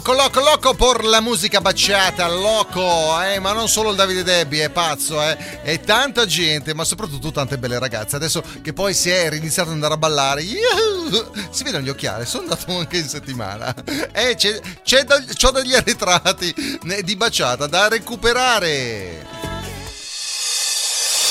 Loco, 0.06 0.20
loco, 0.20 0.40
loco 0.40 0.74
por 0.74 1.02
la 1.02 1.22
musica 1.22 1.62
baciata, 1.62 2.28
loco, 2.28 3.22
eh, 3.22 3.38
ma 3.38 3.52
non 3.54 3.70
solo 3.70 3.88
il 3.88 3.96
Davide 3.96 4.22
Debbie, 4.22 4.64
è 4.64 4.68
pazzo, 4.68 5.22
eh, 5.22 5.60
e 5.62 5.80
tanta 5.80 6.26
gente, 6.26 6.74
ma 6.74 6.84
soprattutto 6.84 7.32
tante 7.32 7.56
belle 7.56 7.78
ragazze. 7.78 8.16
Adesso 8.16 8.42
che 8.60 8.74
poi 8.74 8.92
si 8.92 9.08
è 9.08 9.32
iniziato 9.32 9.70
ad 9.70 9.76
andare 9.76 9.94
a 9.94 9.96
ballare, 9.96 10.42
yuhu, 10.42 11.32
si 11.48 11.64
vedono 11.64 11.84
gli 11.84 11.88
occhiali, 11.88 12.26
sono 12.26 12.42
andato 12.42 12.70
anche 12.76 12.98
in 12.98 13.08
settimana, 13.08 13.74
e 14.12 14.34
c'è, 14.36 14.60
c'è 14.82 15.04
da- 15.04 15.24
c'ho 15.24 15.50
degli 15.52 15.74
arretrati 15.74 16.54
eh, 16.86 17.02
di 17.02 17.16
baciata 17.16 17.66
da 17.66 17.88
recuperare. 17.88 19.26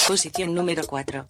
Posición 0.07 0.51
número 0.51 0.83
4. 0.83 1.25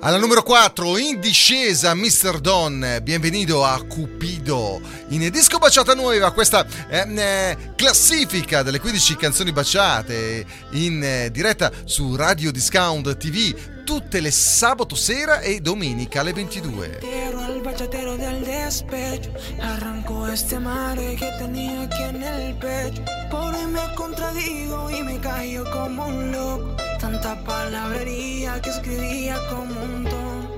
Alla 0.00 0.16
numero 0.16 0.44
4, 0.44 0.96
in 0.96 1.18
discesa, 1.18 1.92
Mr. 1.92 2.38
Don, 2.38 3.00
benvenuto 3.02 3.64
a 3.64 3.82
Cupido. 3.82 4.80
In 5.08 5.28
disco 5.32 5.58
baciata 5.58 5.94
nuova, 5.94 6.30
questa 6.30 6.64
ehm, 6.88 7.18
eh, 7.18 7.72
classifica 7.74 8.62
delle 8.62 8.78
15 8.78 9.16
canzoni 9.16 9.50
baciate 9.50 10.46
in 10.70 11.02
eh, 11.02 11.30
diretta 11.32 11.72
su 11.84 12.14
Radio 12.14 12.52
Discount 12.52 13.16
TV 13.16 13.52
tutte 13.88 14.20
le 14.20 14.30
sabato 14.30 14.94
sera 14.94 15.40
e 15.40 15.62
domenica 15.62 16.20
alle 16.20 16.34
22. 16.34 16.98
Quiero 16.98 17.40
al 17.40 17.62
bachatero 17.62 18.18
del 18.18 18.44
despecho. 18.44 19.30
Arrancó 19.62 20.28
este 20.28 20.58
mare 20.58 21.16
que 21.16 21.32
tenía 21.38 21.84
aquí 21.84 22.02
en 22.02 22.22
el 22.22 22.54
pecho. 22.58 23.02
Por 23.30 23.54
hoy 23.54 23.66
me 23.66 23.94
contradigo 23.94 24.90
y 24.90 25.02
me 25.02 25.18
callo 25.20 25.64
como 25.70 26.06
un 26.06 26.30
loco. 26.30 26.76
Tanta 27.00 27.42
palabrería 27.44 28.60
que 28.60 28.68
escribía 28.68 29.38
como 29.48 29.82
un 29.82 30.04
don. 30.04 30.50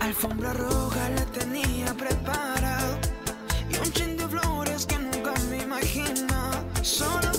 Alfombra 0.00 0.52
roja 0.52 1.08
la 1.08 1.24
tenía 1.24 1.94
preparado. 1.94 2.98
Y 3.70 3.78
un 3.78 3.90
chin 3.94 4.14
de 4.18 4.28
flores 4.28 4.84
que 4.84 4.98
nunca 4.98 5.32
me 5.48 5.62
imaginaba. 5.62 6.62
Solo 6.82 7.37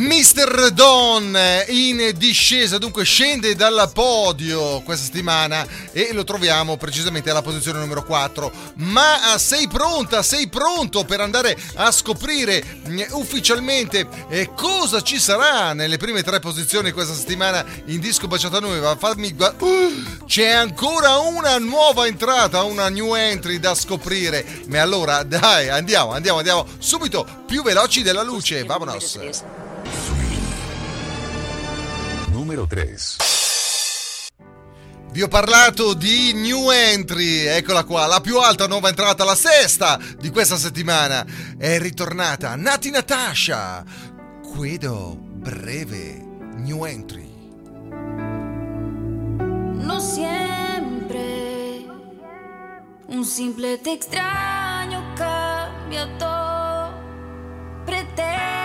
Mr. 0.00 0.70
Don 0.70 1.38
in 1.68 2.12
discesa, 2.16 2.78
dunque 2.78 3.04
scende 3.04 3.54
dal 3.54 3.90
podio 3.92 4.80
questa 4.80 5.04
settimana 5.04 5.66
e 5.92 6.14
lo 6.14 6.24
troviamo 6.24 6.78
precisamente 6.78 7.28
alla 7.28 7.42
posizione 7.42 7.80
numero 7.80 8.02
4. 8.02 8.50
Ma 8.76 9.36
sei 9.36 9.68
pronta, 9.68 10.22
sei 10.22 10.48
pronto 10.48 11.04
per 11.04 11.20
andare 11.20 11.54
a 11.74 11.90
scoprire 11.92 12.64
mm, 12.88 13.00
ufficialmente 13.10 14.08
eh, 14.30 14.50
cosa 14.54 15.02
ci 15.02 15.18
sarà 15.18 15.74
nelle 15.74 15.98
prime 15.98 16.22
tre 16.22 16.40
posizioni 16.40 16.92
questa 16.92 17.12
settimana 17.12 17.62
in 17.84 18.00
disco 18.00 18.26
baciata 18.26 18.58
nuova? 18.58 18.96
Fammi 18.96 19.34
gua- 19.34 19.54
Uh, 19.58 20.24
c'è 20.24 20.48
ancora 20.48 21.18
una 21.18 21.58
nuova 21.58 22.06
entrata, 22.06 22.62
una 22.62 22.88
new 22.88 23.14
entry 23.14 23.58
da 23.58 23.74
scoprire. 23.74 24.62
Ma 24.68 24.80
allora 24.80 25.22
dai, 25.24 25.68
andiamo, 25.68 26.12
andiamo, 26.12 26.38
andiamo 26.38 26.66
subito 26.78 27.26
più 27.46 27.62
veloci 27.62 28.00
della 28.00 28.22
luce. 28.22 28.64
Vamonos. 28.64 29.18
Numero 32.50 32.66
3. 32.66 32.96
Vi 35.12 35.22
ho 35.22 35.28
parlato 35.28 35.94
di 35.94 36.32
new 36.32 36.68
entry, 36.70 37.44
eccola 37.46 37.84
qua, 37.84 38.06
la 38.06 38.20
più 38.20 38.38
alta 38.38 38.66
nuova 38.66 38.88
entrata, 38.88 39.22
la 39.22 39.36
sesta 39.36 40.00
di 40.18 40.30
questa 40.30 40.56
settimana. 40.56 41.24
È 41.56 41.78
ritornata 41.78 42.56
Nati 42.56 42.90
Natasha. 42.90 43.84
Guido 44.52 45.16
breve 45.16 46.20
new 46.56 46.84
entry. 46.84 47.28
No 49.76 50.00
siempre 50.00 51.84
un 53.06 53.24
simple 53.24 53.80
te 53.80 53.92
extraño 53.92 55.12
cambia 55.14 56.08
todo. 56.18 56.98
Pretendes 57.84 58.59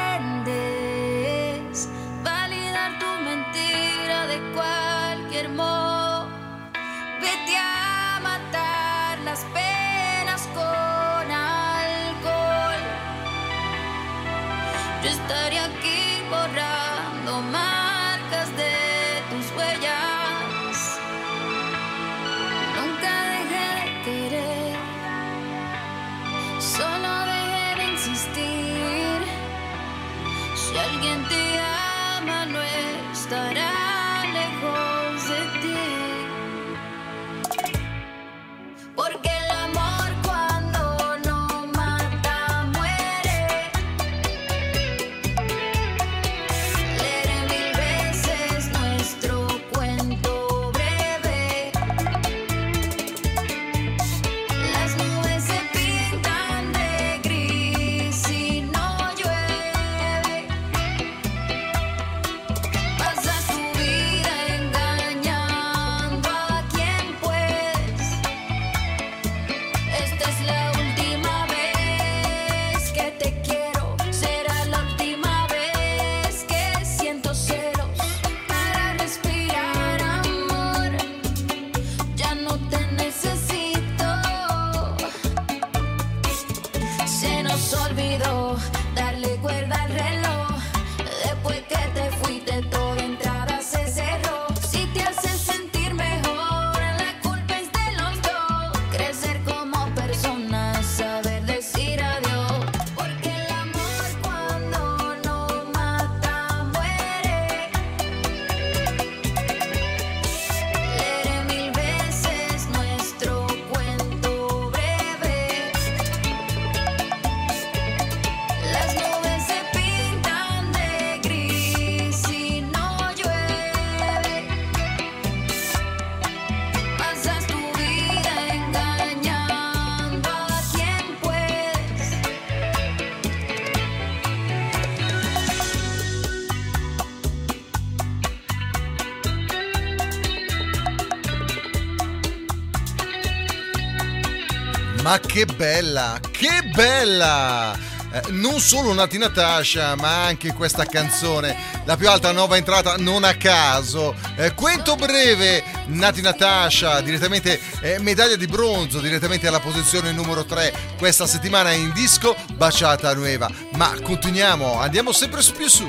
Ma 145.05 145.19
che 145.19 145.45
bella, 145.45 146.19
che 146.31 146.63
bella! 146.73 147.77
Eh, 148.11 148.23
non 148.31 148.59
solo 148.59 148.91
Nati 148.91 149.19
Natasha, 149.19 149.95
ma 149.95 150.23
anche 150.23 150.51
questa 150.51 150.83
canzone, 150.85 151.55
la 151.83 151.95
più 151.95 152.09
alta 152.09 152.31
nuova 152.31 152.57
entrata 152.57 152.95
non 152.97 153.23
a 153.23 153.35
caso. 153.35 154.15
Eh, 154.35 154.55
Quento 154.55 154.95
breve, 154.95 155.63
Nati 155.89 156.21
Natasha, 156.23 157.01
direttamente 157.01 157.59
eh, 157.81 157.99
medaglia 157.99 158.35
di 158.35 158.47
bronzo, 158.47 158.99
direttamente 158.99 159.47
alla 159.47 159.59
posizione 159.59 160.11
numero 160.11 160.43
3 160.43 160.73
questa 160.97 161.27
settimana 161.27 161.71
in 161.71 161.91
disco 161.93 162.35
Baciata 162.55 163.13
Nueva. 163.13 163.47
Ma 163.73 163.93
continuiamo, 164.01 164.79
andiamo 164.79 165.11
sempre 165.11 165.43
più 165.55 165.67
su. 165.67 165.87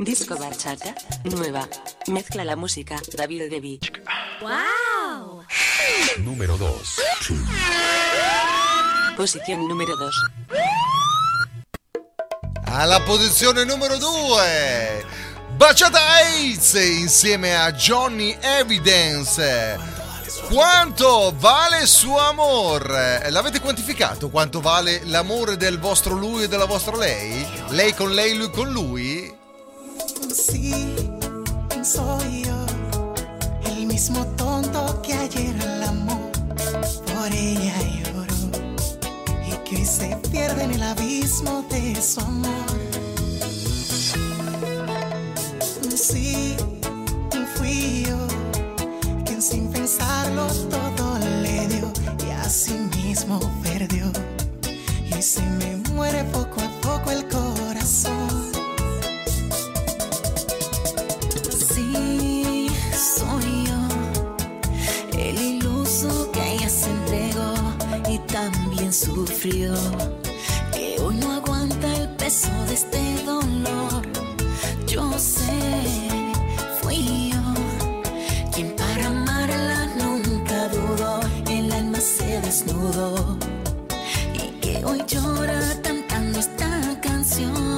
Disco 0.00 0.34
bachata, 0.34 0.94
nueva. 1.24 1.68
Mezcla 2.06 2.42
la 2.42 2.56
música, 2.56 2.98
David 3.12 3.50
Devi. 3.50 3.78
¡Wow! 4.40 5.44
Número 6.24 6.56
2. 6.56 6.96
Posición 9.14 9.68
número 9.68 9.94
2. 9.96 10.14
Alla 12.64 13.00
posizione 13.00 13.66
numero 13.66 13.98
2, 13.98 15.04
Baciata 15.58 16.00
AIDS 16.14 16.72
insieme 16.76 17.54
a 17.54 17.70
Johnny 17.72 18.34
Evidence. 18.40 19.78
Quanto 20.48 21.34
vale 21.36 21.82
il 21.82 21.86
suo 21.86 22.18
amore? 22.18 23.28
L'avete 23.28 23.60
quantificato? 23.60 24.30
Quanto 24.30 24.62
vale 24.62 25.02
l'amore 25.04 25.58
del 25.58 25.78
vostro 25.78 26.14
lui 26.14 26.44
e 26.44 26.48
della 26.48 26.64
vostra 26.64 26.96
lei? 26.96 27.46
Lei 27.68 27.92
con 27.92 28.14
lei, 28.14 28.34
lui 28.34 28.50
con 28.50 28.70
lui? 28.70 29.39
Sí, 30.28 30.94
soy 31.82 32.44
yo, 32.44 32.66
el 33.66 33.86
mismo 33.86 34.24
tonto 34.36 35.00
que 35.02 35.14
ayer 35.14 35.54
al 35.62 35.82
amor 35.84 36.30
por 37.06 37.32
ella 37.32 37.74
lloró 38.04 38.24
y 39.46 39.50
que 39.68 39.76
hoy 39.76 39.84
se 39.84 40.16
pierde 40.30 40.64
en 40.64 40.72
el 40.72 40.82
abismo 40.82 41.64
de 41.70 42.00
su 42.00 42.20
amor. 42.20 42.50
Sí, 45.96 46.56
fui 47.56 48.04
yo 48.06 48.26
quien 49.24 49.42
sin 49.42 49.68
pensarlo 49.68 50.46
todo 50.46 51.18
le 51.42 51.66
dio 51.68 51.92
y 52.26 52.30
así 52.44 52.74
mismo 52.96 53.40
perdió 53.62 54.10
y 55.18 55.22
se 55.22 55.42
me 55.42 55.76
muere 55.92 56.24
poco 56.24 56.60
a 56.60 56.80
poco 56.80 57.10
el 57.10 57.26
corazón. 57.28 58.39
Que 70.72 70.96
hoy 71.00 71.16
no 71.16 71.32
aguanta 71.32 71.92
el 71.96 72.08
peso 72.10 72.50
de 72.68 72.74
este 72.74 73.24
dolor. 73.24 74.02
Yo 74.86 75.12
sé, 75.18 75.60
fui 76.80 77.32
yo 77.32 77.42
quien 78.52 78.74
para 78.76 79.06
amarla 79.06 79.86
nunca 79.96 80.68
dudó, 80.68 81.20
el 81.48 81.72
alma 81.72 82.00
se 82.00 82.40
desnudó 82.40 83.36
y 84.34 84.60
que 84.60 84.84
hoy 84.84 85.02
llora 85.08 85.60
cantando 85.82 86.38
esta 86.38 87.00
canción. 87.00 87.69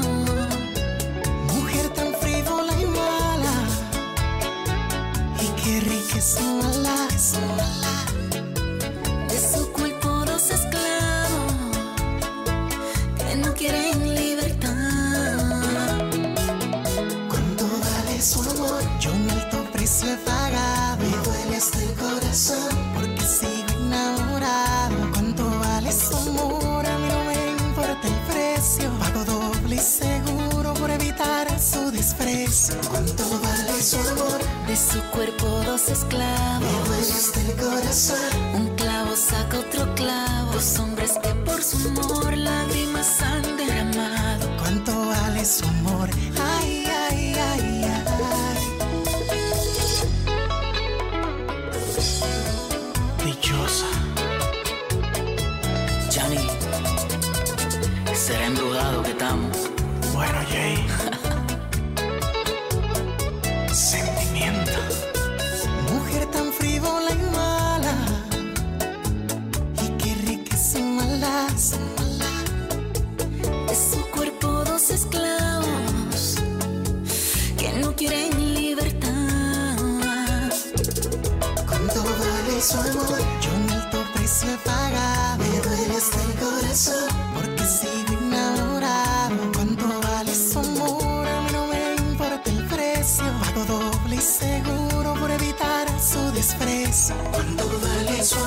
Su 33.93 33.99
amor 34.09 34.40
De 34.66 34.76
su 34.76 35.01
cuerpo 35.11 35.47
dos 35.66 35.88
esclavos. 35.88 36.61
Me 36.61 36.88
duele 36.88 37.12
hasta 37.12 37.40
el 37.40 37.53
corazón 37.57 38.55
Un 38.55 38.68
clavo 38.76 39.14
saca 39.16 39.59
otro 39.59 39.95
clavo. 39.95 40.53
Dos 40.53 40.78
hombres 40.78 41.12
que 41.22 41.28
por 41.47 41.62
su 41.62 41.76
amor 41.88 42.36
lágrimas 42.36 43.20
han 43.20 43.43
derramado. 43.57 44.47
Cuánto 44.59 44.93
vale 45.09 45.45
su 45.45 45.66
amor 45.66 46.09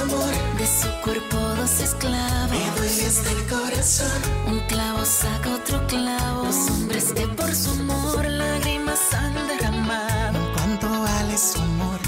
amor? 0.05 0.33
De 0.57 0.67
su 0.67 0.89
cuerpo 1.03 1.37
dos 1.37 1.79
esclavos. 1.79 2.49
Me 2.51 2.71
duele 2.79 3.05
hasta 3.05 3.31
el 3.31 3.43
corazón. 3.47 4.21
Un 4.47 4.59
clavo 4.67 5.05
saca 5.05 5.55
otro 5.55 5.85
clavo. 5.87 6.45
Dos 6.45 6.69
hombres 6.71 7.13
que 7.13 7.27
por 7.27 7.53
su 7.53 7.71
amor 7.71 8.25
lágrimas 8.25 9.13
han 9.13 9.33
derramado. 9.47 10.39
¿Cuánto 10.53 10.87
vale 10.87 11.37
su 11.37 11.59
amor? 11.59 11.99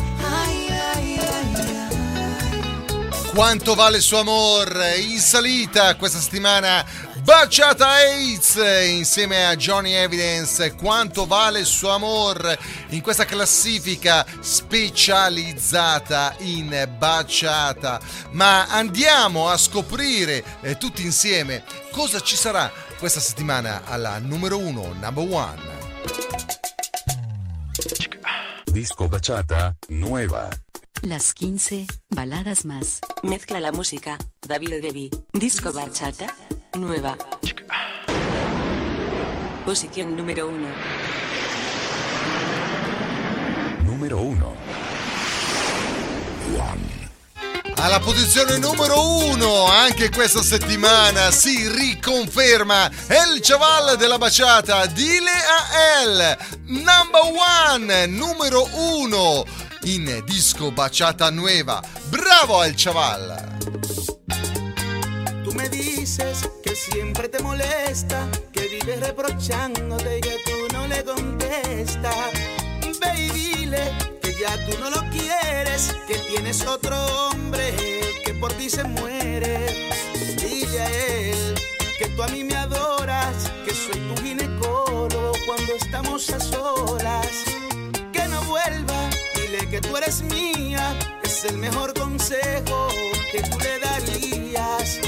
Ay, 0.44 0.68
ay, 0.96 1.20
ay, 1.20 1.56
ay. 1.60 3.32
Quanto 3.36 3.76
vale 3.76 4.02
suo 4.02 4.20
amore? 4.20 5.00
In 5.00 5.22
salita 5.22 5.96
questa 5.98 6.20
settimana 6.20 6.84
Baciata 7.28 7.90
AIDS 7.90 8.56
insieme 8.88 9.46
a 9.46 9.58
Johnny 9.58 9.92
Evidence. 9.92 10.76
Quanto 10.76 11.26
vale 11.26 11.60
il 11.60 11.66
suo 11.66 11.90
amore 11.90 12.58
in 12.92 13.02
questa 13.02 13.26
classifica 13.26 14.26
specializzata 14.40 16.36
in 16.38 16.88
baciata? 16.98 18.00
Ma 18.32 18.68
andiamo 18.68 19.50
a 19.50 19.58
scoprire 19.58 20.42
eh, 20.62 20.78
tutti 20.78 21.04
insieme 21.04 21.66
cosa 21.92 22.22
ci 22.22 22.38
sarà 22.38 22.72
questa 22.98 23.20
settimana 23.20 23.82
alla 23.84 24.20
numero 24.20 24.58
uno, 24.58 24.94
number 24.98 25.28
one. 25.30 25.62
Disco 28.64 29.10
Bachata, 29.10 29.76
nueva. 29.90 30.48
Las 31.02 31.34
15 31.34 31.86
baladas 32.10 32.66
más. 32.66 33.00
Mezcla 33.22 33.60
la 33.60 33.72
música, 33.72 34.18
David 34.42 34.82
Devi. 34.82 35.12
Disco 35.32 35.72
bachata, 35.72 36.34
nueva. 36.74 37.16
Posición 39.64 40.16
número 40.16 40.48
1. 40.48 40.68
Número 43.84 44.18
1. 44.18 44.58
Alla 47.80 48.00
posizione 48.00 48.58
numero 48.58 49.00
uno, 49.00 49.68
anche 49.68 50.10
questa 50.10 50.42
settimana 50.42 51.30
si 51.30 51.70
riconferma 51.70 52.90
El 53.08 53.40
Chaval 53.40 53.98
della 53.98 54.18
Baciata, 54.18 54.88
Dile 54.88 55.30
a 55.30 56.02
El, 56.02 56.38
number 56.66 57.22
one, 57.70 58.08
numero 58.08 58.68
uno 58.74 59.46
in 59.96 60.24
disco 60.26 60.72
Baciata 60.72 61.32
Nueva. 61.32 61.82
Bravo 62.10 62.64
El 62.64 62.76
Chaval! 62.76 63.58
Tú 65.44 65.54
me 65.54 65.70
dices 65.70 66.50
que 66.64 66.76
siempre 66.76 67.30
te 67.30 67.40
molesta, 67.42 68.28
que 68.52 68.68
vives 68.68 69.00
reprochándote 69.00 70.18
y 70.18 70.22
que 70.22 70.38
tú 70.46 70.74
no 70.74 70.88
le 70.88 71.04
contestas. 71.04 72.32
Ve 73.02 73.14
y 73.18 73.30
dile 73.30 73.92
que 74.22 74.36
ya 74.40 74.54
tú 74.66 74.78
no 74.80 74.90
lo 74.90 75.02
quieres, 75.10 75.96
que 76.08 76.16
tienes 76.30 76.66
otro 76.66 76.96
hombre 76.96 77.74
y 78.60 78.70
se 78.70 78.84
muere. 78.84 79.90
Dile 80.40 80.80
a 80.80 80.90
él 80.90 81.56
que 81.98 82.08
tú 82.10 82.24
a 82.24 82.28
mí 82.28 82.44
me 82.44 82.56
adoras, 82.56 83.52
que 83.66 83.74
soy 83.74 84.00
tu 84.00 84.22
ginecólogo 84.22 85.32
cuando 85.46 85.74
estamos 85.76 86.30
a 86.30 86.40
solas. 86.40 87.28
Que 88.14 88.28
no 88.28 88.42
vuelva, 88.44 89.10
que 89.70 89.82
tú 89.82 89.98
eres 89.98 90.22
mía, 90.24 90.98
es 91.24 91.44
el 91.46 91.58
mejor 91.58 91.94
consejo 91.94 92.88
que 93.32 93.42
tú 93.42 93.58
le 93.60 93.80
darías. 93.80 95.00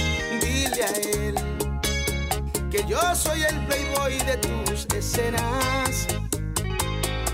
Dile 0.41 0.83
a 0.83 0.91
él 1.13 1.35
que 2.69 2.85
yo 2.87 2.99
soy 3.15 3.43
el 3.43 3.65
playboy 3.65 4.17
de 4.19 4.37
tus 4.37 4.85
escenas, 4.95 6.07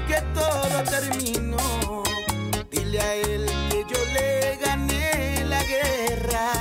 que 0.07 0.21
todo 0.33 0.83
terminó. 0.83 2.03
Dile 2.71 2.99
a 2.99 3.15
él 3.15 3.45
que 3.69 3.85
yo 3.87 4.05
le 4.13 4.57
gané 4.57 5.45
la 5.45 5.63
guerra. 5.63 6.54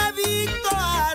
Adicto 0.00 0.68
a 0.72 1.14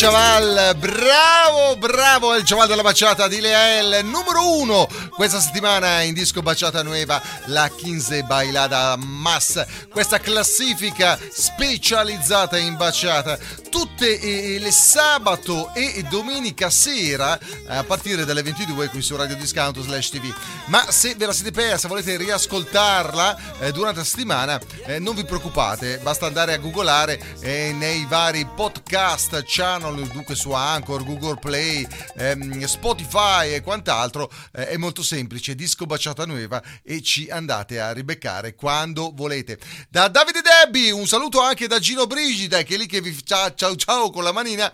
Chaval, 0.00 0.76
bravo, 0.76 1.76
bravo, 1.76 2.32
El 2.32 2.44
Chaval 2.44 2.68
della 2.68 2.82
Baciata 2.82 3.26
di 3.26 3.40
Leel, 3.40 4.04
numero 4.04 4.56
uno 4.56 4.88
questa 5.18 5.40
settimana 5.40 6.02
in 6.02 6.14
disco 6.14 6.42
Baciata 6.42 6.84
Nueva, 6.84 7.20
la 7.46 7.68
15 7.68 8.22
Bailada 8.22 8.94
Mass, 8.94 9.66
questa 9.90 10.20
classifica 10.20 11.18
specializzata 11.32 12.56
in 12.56 12.76
baciata, 12.76 13.36
tutte 13.68 14.58
le 14.60 14.70
sabato 14.70 15.74
e 15.74 16.04
domenica 16.08 16.70
sera 16.70 17.36
a 17.66 17.82
partire 17.82 18.24
dalle 18.24 18.44
22 18.44 18.86
qui 18.90 19.02
su 19.02 19.16
Radio 19.16 19.34
Discount 19.34 19.80
slash 19.80 20.10
TV. 20.10 20.32
Ma 20.66 20.88
se 20.88 21.16
ve 21.16 21.26
la 21.26 21.32
siete 21.32 21.50
persa, 21.50 21.88
volete 21.88 22.16
riascoltarla 22.16 23.58
eh, 23.58 23.72
durante 23.72 23.98
la 23.98 24.04
settimana, 24.04 24.60
eh, 24.86 25.00
non 25.00 25.16
vi 25.16 25.24
preoccupate, 25.24 25.98
basta 25.98 26.26
andare 26.26 26.52
a 26.54 26.58
googolare 26.58 27.20
eh, 27.40 27.74
nei 27.76 28.06
vari 28.08 28.46
podcast 28.54 29.42
channel, 29.46 30.06
dunque 30.12 30.36
su 30.36 30.52
Anchor, 30.52 31.02
Google 31.02 31.38
Play, 31.40 31.84
ehm, 32.18 32.64
Spotify 32.66 33.52
e 33.52 33.62
quant'altro, 33.62 34.30
è 34.52 34.76
molto 34.76 35.02
semplice, 35.02 35.07
disco 35.54 35.86
baciata 35.86 36.26
nuova 36.26 36.62
e 36.82 37.02
ci 37.02 37.28
andate 37.30 37.80
a 37.80 37.92
ribeccare 37.92 38.54
quando 38.54 39.12
volete. 39.14 39.58
Da 39.88 40.08
Davide 40.08 40.40
Debbi, 40.40 40.90
un 40.90 41.06
saluto 41.06 41.40
anche 41.40 41.66
da 41.66 41.78
Gino 41.78 42.06
Brigida 42.06 42.62
che 42.62 42.74
è 42.74 42.78
lì 42.78 42.86
che 42.86 43.00
vi 43.00 43.16
ciao 43.24 43.54
ciao 43.54 43.76
ciao 43.76 44.10
con 44.10 44.24
la 44.24 44.32
manina, 44.32 44.72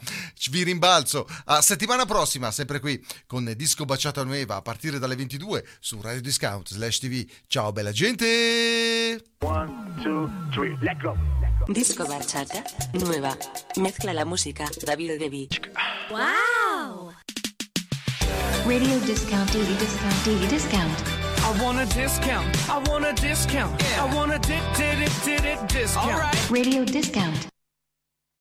vi 0.50 0.62
rimbalzo 0.62 1.28
a 1.46 1.60
settimana 1.60 2.04
prossima, 2.04 2.50
sempre 2.50 2.80
qui 2.80 3.04
con 3.26 3.52
disco 3.56 3.84
baciata 3.84 4.24
nuova 4.24 4.56
a 4.56 4.62
partire 4.62 4.98
dalle 4.98 5.16
22 5.16 5.64
su 5.80 6.00
Radio 6.00 6.20
Discount 6.20 6.68
slash 6.68 6.98
TV. 6.98 7.26
Ciao 7.46 7.72
bella 7.72 7.92
gente! 7.92 9.22
Disco 11.66 12.04
Bachata 12.04 12.62
nueva. 12.92 13.36
Mezcla 13.76 14.12
la 14.12 14.24
música 14.24 14.68
David 14.84 15.16
Debbie. 15.16 15.48
Wow! 16.10 17.12
Radio 18.66 18.98
discount, 19.00 19.52
daily 19.52 19.76
discount, 19.78 20.24
daily 20.24 20.46
discount. 20.48 20.90
I 21.44 21.62
want 21.62 21.78
a 21.78 21.86
discount. 21.94 22.46
I 22.70 22.78
want 22.90 23.04
a 23.04 23.12
discount. 23.12 23.72
I 23.98 24.14
want 24.14 24.32
a 24.32 24.38
di- 24.38 24.60
di- 24.76 24.96
di- 24.96 25.12
di- 25.24 25.42
di- 25.42 25.66
discount. 25.68 26.50
Radio 26.50 26.84
discount. 26.84 27.53